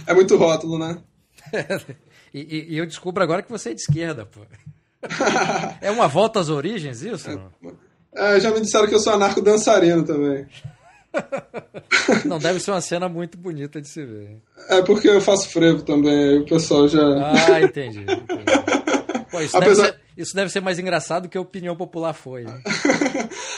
É 0.07 0.13
muito 0.13 0.35
rótulo, 0.35 0.79
né? 0.79 0.99
E, 2.33 2.67
e, 2.69 2.77
eu 2.77 2.85
descubro 2.85 3.23
agora 3.23 3.41
que 3.41 3.49
você 3.49 3.69
é 3.69 3.73
de 3.73 3.81
esquerda, 3.81 4.25
pô. 4.25 4.41
é 5.81 5.89
uma 5.89 6.07
volta 6.07 6.39
às 6.39 6.49
origens, 6.49 7.01
isso? 7.01 7.29
É, 8.13 8.35
é, 8.35 8.39
já 8.39 8.51
me 8.51 8.61
disseram 8.61 8.87
que 8.87 8.95
eu 8.95 8.99
sou 8.99 9.13
anarco-dançarino 9.13 10.03
também. 10.03 10.45
Não 12.25 12.37
deve 12.37 12.59
ser 12.59 12.71
uma 12.71 12.81
cena 12.81 13.09
muito 13.09 13.37
bonita 13.37 13.81
de 13.81 13.87
se 13.87 14.05
ver. 14.05 14.37
É 14.67 14.81
porque 14.81 15.09
eu 15.09 15.21
faço 15.21 15.49
frevo 15.49 15.81
também, 15.81 16.39
o 16.39 16.45
pessoal 16.45 16.87
já. 16.87 17.01
Ah, 17.01 17.61
entendi. 17.61 18.01
entendi. 18.05 18.43
Pô, 19.31 19.41
isso, 19.41 19.57
Apesar... 19.57 19.83
deve 19.83 19.93
ser, 19.93 20.01
isso, 20.17 20.35
deve 20.35 20.51
ser, 20.51 20.61
mais 20.61 20.79
engraçado 20.79 21.29
que 21.29 21.37
a 21.37 21.41
opinião 21.41 21.75
popular 21.75 22.13
foi. 22.13 22.43
Né? 22.43 22.61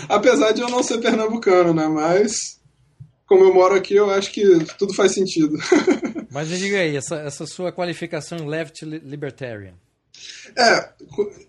Apesar 0.07 0.51
de 0.51 0.61
eu 0.61 0.69
não 0.69 0.83
ser 0.83 0.99
pernambucano, 0.99 1.73
né? 1.73 1.87
Mas 1.87 2.59
como 3.25 3.45
eu 3.45 3.53
moro 3.53 3.75
aqui, 3.75 3.95
eu 3.95 4.11
acho 4.11 4.31
que 4.31 4.43
tudo 4.77 4.93
faz 4.93 5.13
sentido. 5.13 5.57
Mas 6.31 6.47
me 6.47 6.57
diga 6.57 6.77
aí, 6.77 6.95
essa, 6.95 7.17
essa 7.17 7.45
sua 7.45 7.73
qualificação 7.73 8.47
left 8.47 8.85
libertarian. 8.85 9.73
É, 10.55 10.89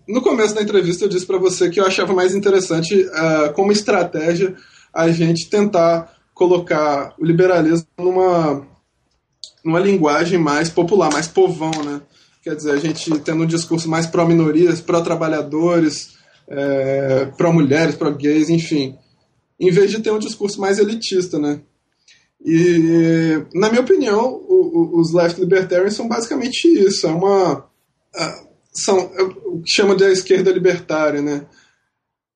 no 0.07 0.21
começo 0.21 0.53
da 0.53 0.61
entrevista 0.61 1.05
eu 1.05 1.09
disse 1.09 1.25
para 1.25 1.37
você 1.37 1.69
que 1.69 1.79
eu 1.79 1.85
achava 1.85 2.13
mais 2.13 2.35
interessante 2.35 2.95
uh, 2.95 3.53
como 3.53 3.71
estratégia 3.71 4.55
a 4.93 5.09
gente 5.09 5.49
tentar 5.49 6.13
colocar 6.33 7.13
o 7.17 7.25
liberalismo 7.25 7.87
numa, 7.97 8.67
numa 9.63 9.79
linguagem 9.79 10.37
mais 10.37 10.69
popular, 10.69 11.11
mais 11.11 11.27
povão, 11.27 11.71
né? 11.83 12.01
Quer 12.41 12.55
dizer, 12.55 12.71
a 12.71 12.77
gente 12.77 13.09
tendo 13.19 13.43
um 13.43 13.47
discurso 13.47 13.89
mais 13.89 14.05
pró-minorias, 14.05 14.81
pró-trabalhadores, 14.81 16.15
é, 16.47 17.25
pró-mulheres, 17.37 17.95
pró-gays, 17.95 18.49
enfim. 18.49 18.97
Em 19.57 19.71
vez 19.71 19.91
de 19.91 20.01
ter 20.01 20.11
um 20.11 20.19
discurso 20.19 20.59
mais 20.59 20.77
elitista, 20.77 21.39
né? 21.39 21.61
E, 22.45 23.45
na 23.53 23.69
minha 23.69 23.81
opinião, 23.81 24.33
o, 24.33 24.97
o, 24.97 24.99
os 24.99 25.13
left 25.13 25.39
libertarians 25.39 25.95
são 25.95 26.07
basicamente 26.07 26.67
isso. 26.67 27.07
É 27.07 27.11
uma. 27.11 27.65
São 28.71 29.11
é 29.15 29.23
o 29.23 29.61
que 29.61 29.71
chama 29.71 29.95
de 29.95 30.03
esquerda 30.11 30.51
libertária, 30.51 31.21
né? 31.21 31.45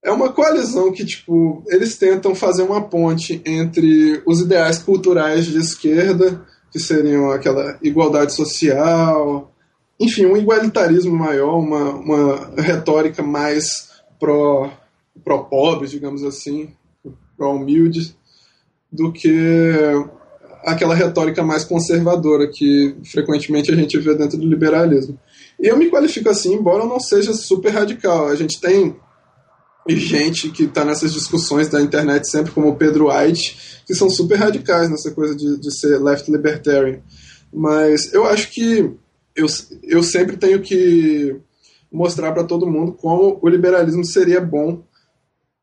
É 0.03 0.11
uma 0.11 0.31
coalizão 0.31 0.91
que, 0.91 1.03
tipo, 1.03 1.63
eles 1.67 1.97
tentam 1.97 2.33
fazer 2.33 2.63
uma 2.63 2.81
ponte 2.81 3.41
entre 3.45 4.21
os 4.25 4.39
ideais 4.39 4.77
culturais 4.77 5.45
de 5.45 5.57
esquerda, 5.57 6.45
que 6.71 6.79
seriam 6.79 7.31
aquela 7.31 7.77
igualdade 7.81 8.33
social, 8.33 9.51
enfim, 9.99 10.25
um 10.25 10.37
igualitarismo 10.37 11.13
maior, 11.13 11.57
uma, 11.57 11.89
uma 11.89 12.61
retórica 12.61 13.23
mais 13.23 13.89
pró-pobres, 14.19 15.91
pró 15.91 15.97
digamos 15.97 16.23
assim, 16.23 16.69
pró-humildes, 17.35 18.15
do 18.91 19.11
que 19.11 19.31
aquela 20.63 20.95
retórica 20.95 21.43
mais 21.43 21.63
conservadora 21.63 22.47
que 22.47 22.95
frequentemente 23.05 23.71
a 23.71 23.75
gente 23.75 23.97
vê 23.99 24.15
dentro 24.15 24.37
do 24.37 24.47
liberalismo. 24.47 25.17
E 25.59 25.67
eu 25.67 25.77
me 25.77 25.89
qualifico 25.89 26.29
assim, 26.29 26.53
embora 26.53 26.83
eu 26.83 26.89
não 26.89 26.99
seja 26.99 27.33
super 27.33 27.69
radical. 27.69 28.27
A 28.27 28.35
gente 28.35 28.59
tem 28.59 28.95
gente 29.89 30.49
que 30.49 30.63
está 30.63 30.83
nessas 30.83 31.13
discussões 31.13 31.69
da 31.69 31.81
internet 31.81 32.29
sempre, 32.29 32.51
como 32.51 32.69
o 32.69 32.75
Pedro 32.75 33.09
White, 33.09 33.83
que 33.85 33.95
são 33.95 34.09
super 34.09 34.35
radicais 34.35 34.89
nessa 34.89 35.11
coisa 35.11 35.35
de, 35.35 35.57
de 35.57 35.79
ser 35.79 35.97
left 35.99 36.29
libertarian. 36.29 36.99
Mas 37.53 38.13
eu 38.13 38.25
acho 38.25 38.51
que 38.51 38.91
eu, 39.35 39.47
eu 39.83 40.03
sempre 40.03 40.35
tenho 40.35 40.61
que 40.61 41.35
mostrar 41.89 42.33
para 42.33 42.43
todo 42.43 42.69
mundo 42.69 42.91
como 42.91 43.39
o 43.41 43.47
liberalismo 43.47 44.03
seria 44.03 44.41
bom 44.41 44.83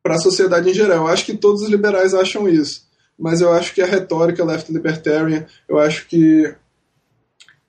para 0.02 0.14
a 0.14 0.18
sociedade 0.18 0.70
em 0.70 0.74
geral. 0.74 1.06
Eu 1.06 1.08
acho 1.08 1.26
que 1.26 1.36
todos 1.36 1.62
os 1.62 1.68
liberais 1.68 2.14
acham 2.14 2.48
isso 2.48 2.84
mas 3.18 3.40
eu 3.40 3.52
acho 3.52 3.74
que 3.74 3.82
a 3.82 3.86
retórica 3.86 4.44
left 4.44 4.72
libertarian, 4.72 5.46
eu 5.68 5.78
acho 5.78 6.06
que 6.08 6.54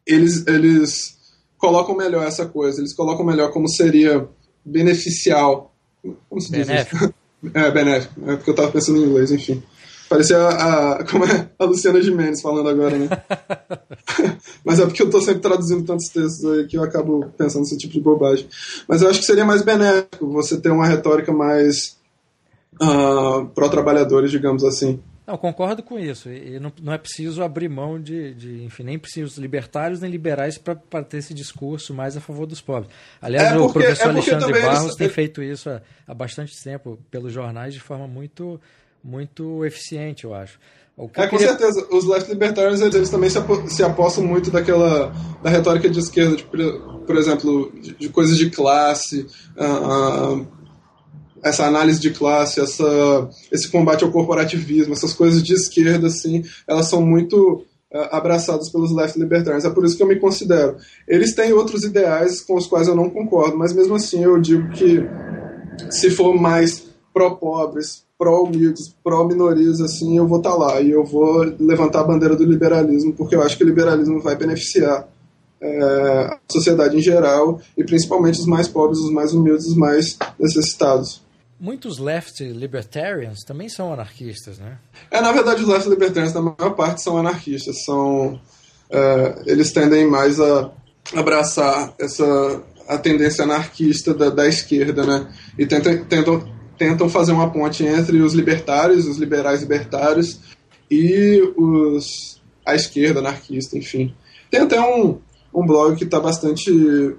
eles, 0.06 0.46
eles 0.48 1.18
colocam 1.58 1.96
melhor 1.96 2.26
essa 2.26 2.46
coisa, 2.46 2.80
eles 2.80 2.94
colocam 2.94 3.26
melhor 3.26 3.52
como 3.52 3.68
seria 3.68 4.28
beneficial. 4.64 5.74
Como 6.30 6.42
se 6.42 6.52
diz 6.52 6.68
benéfico. 6.68 7.14
É, 7.54 7.70
benéfico, 7.70 8.28
é 8.28 8.38
porque 8.38 8.50
eu 8.50 8.54
estava 8.54 8.72
pensando 8.72 8.98
em 8.98 9.04
inglês, 9.04 9.30
enfim. 9.32 9.62
Parecia 10.10 10.36
a, 10.36 10.94
a, 10.94 11.04
como 11.06 11.26
é, 11.26 11.48
a 11.60 11.66
Luciana 11.66 12.02
Gimenez 12.02 12.42
falando 12.42 12.70
agora, 12.70 12.98
né? 12.98 13.08
Mas 14.66 14.80
é 14.80 14.86
porque 14.86 15.04
eu 15.04 15.08
estou 15.08 15.22
sempre 15.22 15.42
traduzindo 15.42 15.86
tantos 15.86 16.08
textos 16.08 16.44
aí 16.44 16.66
que 16.66 16.76
eu 16.76 16.84
acabo 16.84 17.32
pensando 17.38 17.62
nesse 17.62 17.78
tipo 17.78 17.94
de 17.94 18.00
bobagem. 18.00 18.48
Mas 18.88 19.02
eu 19.04 19.10
acho 19.10 19.20
que 19.20 19.26
seria 19.26 19.46
mais 19.46 19.62
benéfico 19.62 20.28
você 20.32 20.60
ter 20.60 20.72
uma 20.72 20.88
retórica 20.88 21.32
mais 21.32 21.98
uh, 22.82 23.46
pró-trabalhadores, 23.54 24.32
digamos 24.32 24.64
assim. 24.64 25.00
Não, 25.26 25.38
concordo 25.38 25.82
com 25.82 25.98
isso. 25.98 26.30
E 26.30 26.60
não, 26.60 26.72
não 26.82 26.94
é 26.94 26.98
preciso 26.98 27.42
abrir 27.42 27.68
mão 27.68 28.00
de, 28.00 28.34
de, 28.36 28.64
enfim, 28.64 28.84
nem 28.84 29.00
preciso 29.00 29.42
libertários 29.42 30.00
nem 30.00 30.12
liberais 30.12 30.58
para 30.58 31.04
ter 31.04 31.18
esse 31.18 31.34
discurso 31.34 31.94
mais 31.94 32.16
a 32.16 32.22
favor 32.22 32.46
dos 32.46 32.62
pobres. 32.62 32.92
Aliás, 33.20 33.48
é 33.48 33.58
porque, 33.58 33.66
o 33.66 33.74
professor 33.74 34.08
é 34.08 34.10
Alexandre 34.10 34.62
Barros 34.62 34.84
eles... 34.84 34.96
tem 34.96 35.10
feito 35.10 35.42
isso 35.42 35.70
há, 35.70 35.82
há, 36.08 36.14
bastante 36.14 36.54
tempo 36.64 37.00
pelos 37.10 37.34
jornais 37.34 37.74
de 37.74 37.80
forma 37.80 38.08
muito, 38.08 38.62
muito 39.04 39.66
eficiente, 39.66 40.26
eu 40.26 40.36
acho. 40.36 40.60
é, 41.16 41.28
com 41.28 41.40
certeza. 41.40 41.88
Os 41.92 42.06
left 42.06 42.30
libertarians 42.30 42.80
eles 42.82 43.10
também 43.10 43.30
se, 43.30 43.40
se 43.70 43.84
apostam 43.84 44.24
muito 44.24 44.52
daquela 44.52 45.12
da 45.42 45.50
retórica 45.50 45.90
de 45.90 45.98
esquerda, 45.98 46.36
de, 46.36 46.44
por 46.44 47.18
exemplo, 47.18 47.72
de, 47.82 47.96
de 47.96 48.10
coisas 48.10 48.38
de 48.38 48.52
classe, 48.52 49.26
uh, 49.58 50.36
uh, 50.36 50.48
essa 51.46 51.64
análise 51.64 52.00
de 52.00 52.10
classe, 52.10 52.60
essa, 52.60 53.30
esse 53.52 53.70
combate 53.70 54.04
ao 54.04 54.12
corporativismo, 54.12 54.94
essas 54.94 55.14
coisas 55.14 55.44
de 55.44 55.54
esquerda, 55.54 56.08
assim, 56.08 56.44
elas 56.68 56.90
são 56.90 57.04
muito 57.04 57.64
uh, 57.94 58.08
abraçadas 58.12 58.68
pelos 58.72 58.92
left 58.92 59.20
libertarians. 59.20 59.64
É 59.64 59.70
por 59.70 59.86
isso 59.86 59.96
que 59.96 60.02
eu 60.02 60.08
me 60.08 60.20
considero. 60.20 60.76
Eles 61.08 61.36
têm 61.36 61.54
outros 61.54 61.84
ideais 61.84 62.42
com 62.42 62.56
os 62.56 62.66
quais 62.66 62.88
eu 62.88 62.96
não 62.96 63.12
concordo, 63.12 63.56
mas 63.56 63.74
mesmo 63.74 63.94
assim 63.94 64.24
eu 64.24 64.42
digo 64.42 64.72
que 64.72 65.08
se 65.92 66.10
for 66.10 66.34
mais 66.34 66.88
pró-pobres, 67.14 68.04
pró-humildes, 68.18 68.96
pró-minorias, 69.04 69.80
assim, 69.82 70.18
eu 70.18 70.28
vou 70.28 70.40
estar 70.40 70.52
tá 70.52 70.58
lá 70.58 70.82
e 70.82 70.90
eu 70.90 71.06
vou 71.06 71.42
levantar 71.60 72.00
a 72.00 72.06
bandeira 72.06 72.36
do 72.36 72.44
liberalismo, 72.44 73.14
porque 73.14 73.36
eu 73.36 73.44
acho 73.44 73.56
que 73.56 73.64
o 73.64 73.68
liberalismo 73.68 74.20
vai 74.20 74.36
beneficiar 74.36 75.08
é, 75.62 75.84
a 75.84 76.40
sociedade 76.50 76.98
em 76.98 77.02
geral 77.02 77.62
e 77.78 77.84
principalmente 77.84 78.40
os 78.40 78.48
mais 78.48 78.68
pobres, 78.68 78.98
os 79.00 79.12
mais 79.12 79.32
humildes, 79.32 79.68
os 79.68 79.76
mais 79.76 80.18
necessitados. 80.40 81.25
Muitos 81.60 82.00
left 82.00 82.44
libertarians 82.44 83.44
também 83.46 83.70
são 83.70 83.94
anarquistas, 83.94 84.60
né? 84.60 84.78
É, 85.10 85.22
na 85.22 85.32
verdade, 85.32 85.62
os 85.62 85.68
left 85.68 85.90
libertarians, 85.90 86.34
na 86.34 86.42
maior 86.42 86.76
parte, 86.76 87.02
são 87.02 87.18
anarquistas. 87.18 87.84
São, 87.86 88.40
é, 88.90 89.44
eles 89.46 89.72
tendem 89.72 90.06
mais 90.06 90.40
a 90.40 90.72
abraçar 91.14 91.94
essa 92.00 92.64
a 92.88 92.98
tendência 92.98 93.44
anarquista 93.44 94.14
da, 94.14 94.30
da 94.30 94.48
esquerda, 94.48 95.06
né? 95.06 95.34
E 95.58 95.66
tentam, 95.66 96.06
tentam, 96.06 96.54
tentam 96.78 97.10
fazer 97.10 97.32
uma 97.32 97.50
ponte 97.50 97.84
entre 97.84 98.22
os 98.22 98.34
libertários, 98.34 99.08
os 99.08 99.18
liberais 99.18 99.62
libertários 99.62 100.40
e 100.90 101.42
os 101.58 102.42
a 102.66 102.76
esquerda 102.76 103.20
anarquista, 103.20 103.78
enfim. 103.78 104.14
Tem 104.50 104.62
até 104.62 104.80
um, 104.80 105.20
um 105.54 105.66
blog 105.66 105.96
que 105.96 106.04
está 106.04 106.20
bastante 106.20 106.72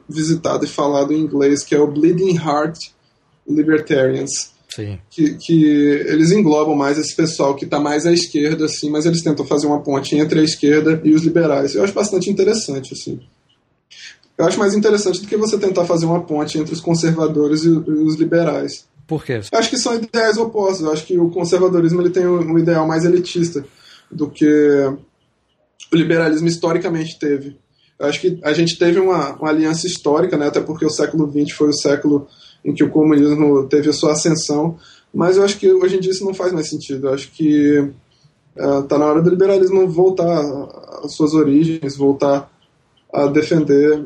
visitado 0.09 0.65
e 0.65 0.69
falado 0.69 1.13
em 1.13 1.21
inglês, 1.21 1.63
que 1.63 1.75
é 1.75 1.79
o 1.79 1.91
Bleeding 1.91 2.37
Heart 2.37 2.91
Libertarians. 3.49 4.55
Sim. 4.75 4.99
Que, 5.09 5.35
que 5.35 5.65
eles 5.65 6.31
englobam 6.33 6.75
mais 6.75 6.99
esse 6.99 7.15
pessoal 7.15 7.55
que 7.55 7.65
está 7.65 7.81
mais 7.81 8.05
à 8.07 8.13
esquerda, 8.13 8.67
assim, 8.67 8.91
mas 8.91 9.07
eles 9.07 9.23
tentam 9.23 9.47
fazer 9.47 9.67
uma 9.67 9.81
ponte 9.81 10.17
entre 10.17 10.41
a 10.41 10.43
esquerda 10.43 11.01
e 11.03 11.15
os 11.15 11.23
liberais. 11.23 11.75
Eu 11.75 11.83
acho 11.83 11.95
bastante 11.95 12.29
interessante, 12.29 12.93
assim. 12.93 13.21
Eu 14.37 14.45
acho 14.45 14.59
mais 14.59 14.75
interessante 14.75 15.21
do 15.21 15.27
que 15.27 15.37
você 15.37 15.57
tentar 15.57 15.87
fazer 15.87 16.05
uma 16.05 16.23
ponte 16.23 16.59
entre 16.59 16.75
os 16.75 16.81
conservadores 16.81 17.65
e 17.65 17.71
os 17.71 18.17
liberais. 18.17 18.85
Por 19.07 19.25
quê? 19.25 19.41
Eu 19.51 19.59
acho 19.59 19.71
que 19.71 19.79
são 19.79 19.95
ideais 19.95 20.37
opostos. 20.37 20.85
Eu 20.85 20.93
acho 20.93 21.07
que 21.07 21.19
o 21.19 21.31
conservadorismo 21.31 22.03
ele 22.03 22.11
tem 22.11 22.27
um 22.27 22.59
ideal 22.59 22.87
mais 22.87 23.05
elitista 23.05 23.65
do 24.11 24.29
que 24.29 24.47
o 25.93 25.97
liberalismo 25.97 26.49
historicamente 26.49 27.19
teve. 27.19 27.57
Eu 27.99 28.07
acho 28.07 28.21
que 28.21 28.39
a 28.43 28.53
gente 28.53 28.79
teve 28.79 29.01
uma, 29.01 29.33
uma 29.37 29.49
aliança 29.49 29.87
histórica, 29.87 30.37
né, 30.37 30.49
até 30.49 30.61
porque 30.61 30.85
o 30.85 30.91
século 30.91 31.31
XX 31.31 31.57
foi 31.57 31.71
o 31.71 31.77
século 31.77 32.29
em 32.67 32.75
que 32.75 32.83
o 32.83 32.91
comunismo 32.91 33.67
teve 33.69 33.89
a 33.89 33.93
sua 33.93 34.13
ascensão, 34.13 34.77
mas 35.15 35.37
eu 35.37 35.45
acho 35.45 35.57
que 35.59 35.73
hoje 35.73 35.97
em 35.97 36.01
dia 36.01 36.11
isso 36.11 36.25
não 36.25 36.35
faz 36.35 36.53
mais 36.53 36.69
sentido. 36.69 37.07
Eu 37.07 37.15
acho 37.15 37.31
que 37.31 37.91
está 38.55 38.97
uh, 38.97 38.99
na 38.99 39.07
hora 39.07 39.23
do 39.23 39.31
liberalismo 39.31 39.89
voltar 39.89 40.43
às 41.03 41.15
suas 41.15 41.33
origens, 41.33 41.97
voltar 41.97 42.51
a 43.13 43.27
defender 43.29 44.01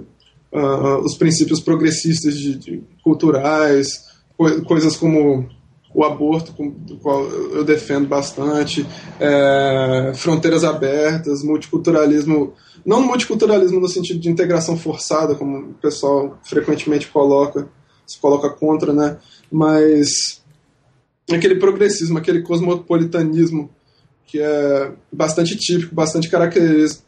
uh, 0.52 0.98
os 1.02 1.16
princípios 1.16 1.58
progressistas 1.60 2.34
de, 2.34 2.54
de 2.56 2.82
culturais, 3.02 4.04
co 4.36 4.62
coisas 4.62 4.96
como 4.96 5.48
o 5.92 6.04
aborto, 6.04 6.52
do 6.52 6.96
qual 6.98 7.24
eu 7.24 7.64
defendo 7.64 8.06
bastante, 8.06 8.86
é, 9.18 10.12
fronteiras 10.14 10.62
abertas, 10.62 11.42
multiculturalismo, 11.42 12.52
não 12.86 13.02
multiculturalismo 13.02 13.80
no 13.80 13.88
sentido 13.88 14.20
de 14.20 14.30
integração 14.30 14.76
forçada, 14.76 15.34
como 15.34 15.58
o 15.58 15.74
pessoal 15.74 16.38
frequentemente 16.44 17.08
coloca, 17.08 17.68
se 18.10 18.18
coloca 18.18 18.50
contra, 18.50 18.92
né? 18.92 19.16
Mas 19.50 20.42
aquele 21.30 21.56
progressismo, 21.56 22.18
aquele 22.18 22.42
cosmopolitanismo 22.42 23.70
que 24.26 24.40
é 24.40 24.92
bastante 25.12 25.56
típico, 25.56 25.94
bastante 25.94 26.30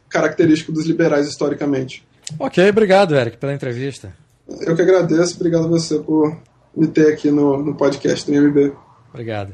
característico 0.09 0.71
dos 0.71 0.85
liberais 0.85 1.27
historicamente. 1.27 2.05
Ok, 2.37 2.69
obrigado, 2.69 3.15
Eric, 3.15 3.37
pela 3.37 3.53
entrevista. 3.53 4.13
Eu 4.61 4.75
que 4.75 4.81
agradeço, 4.81 5.35
obrigado 5.35 5.65
a 5.65 5.69
você 5.69 5.99
por 5.99 6.37
me 6.75 6.87
ter 6.87 7.13
aqui 7.13 7.31
no, 7.31 7.63
no 7.63 7.75
podcast 7.75 8.29
do 8.29 8.35
IMB. 8.35 8.73
Obrigado. 9.13 9.53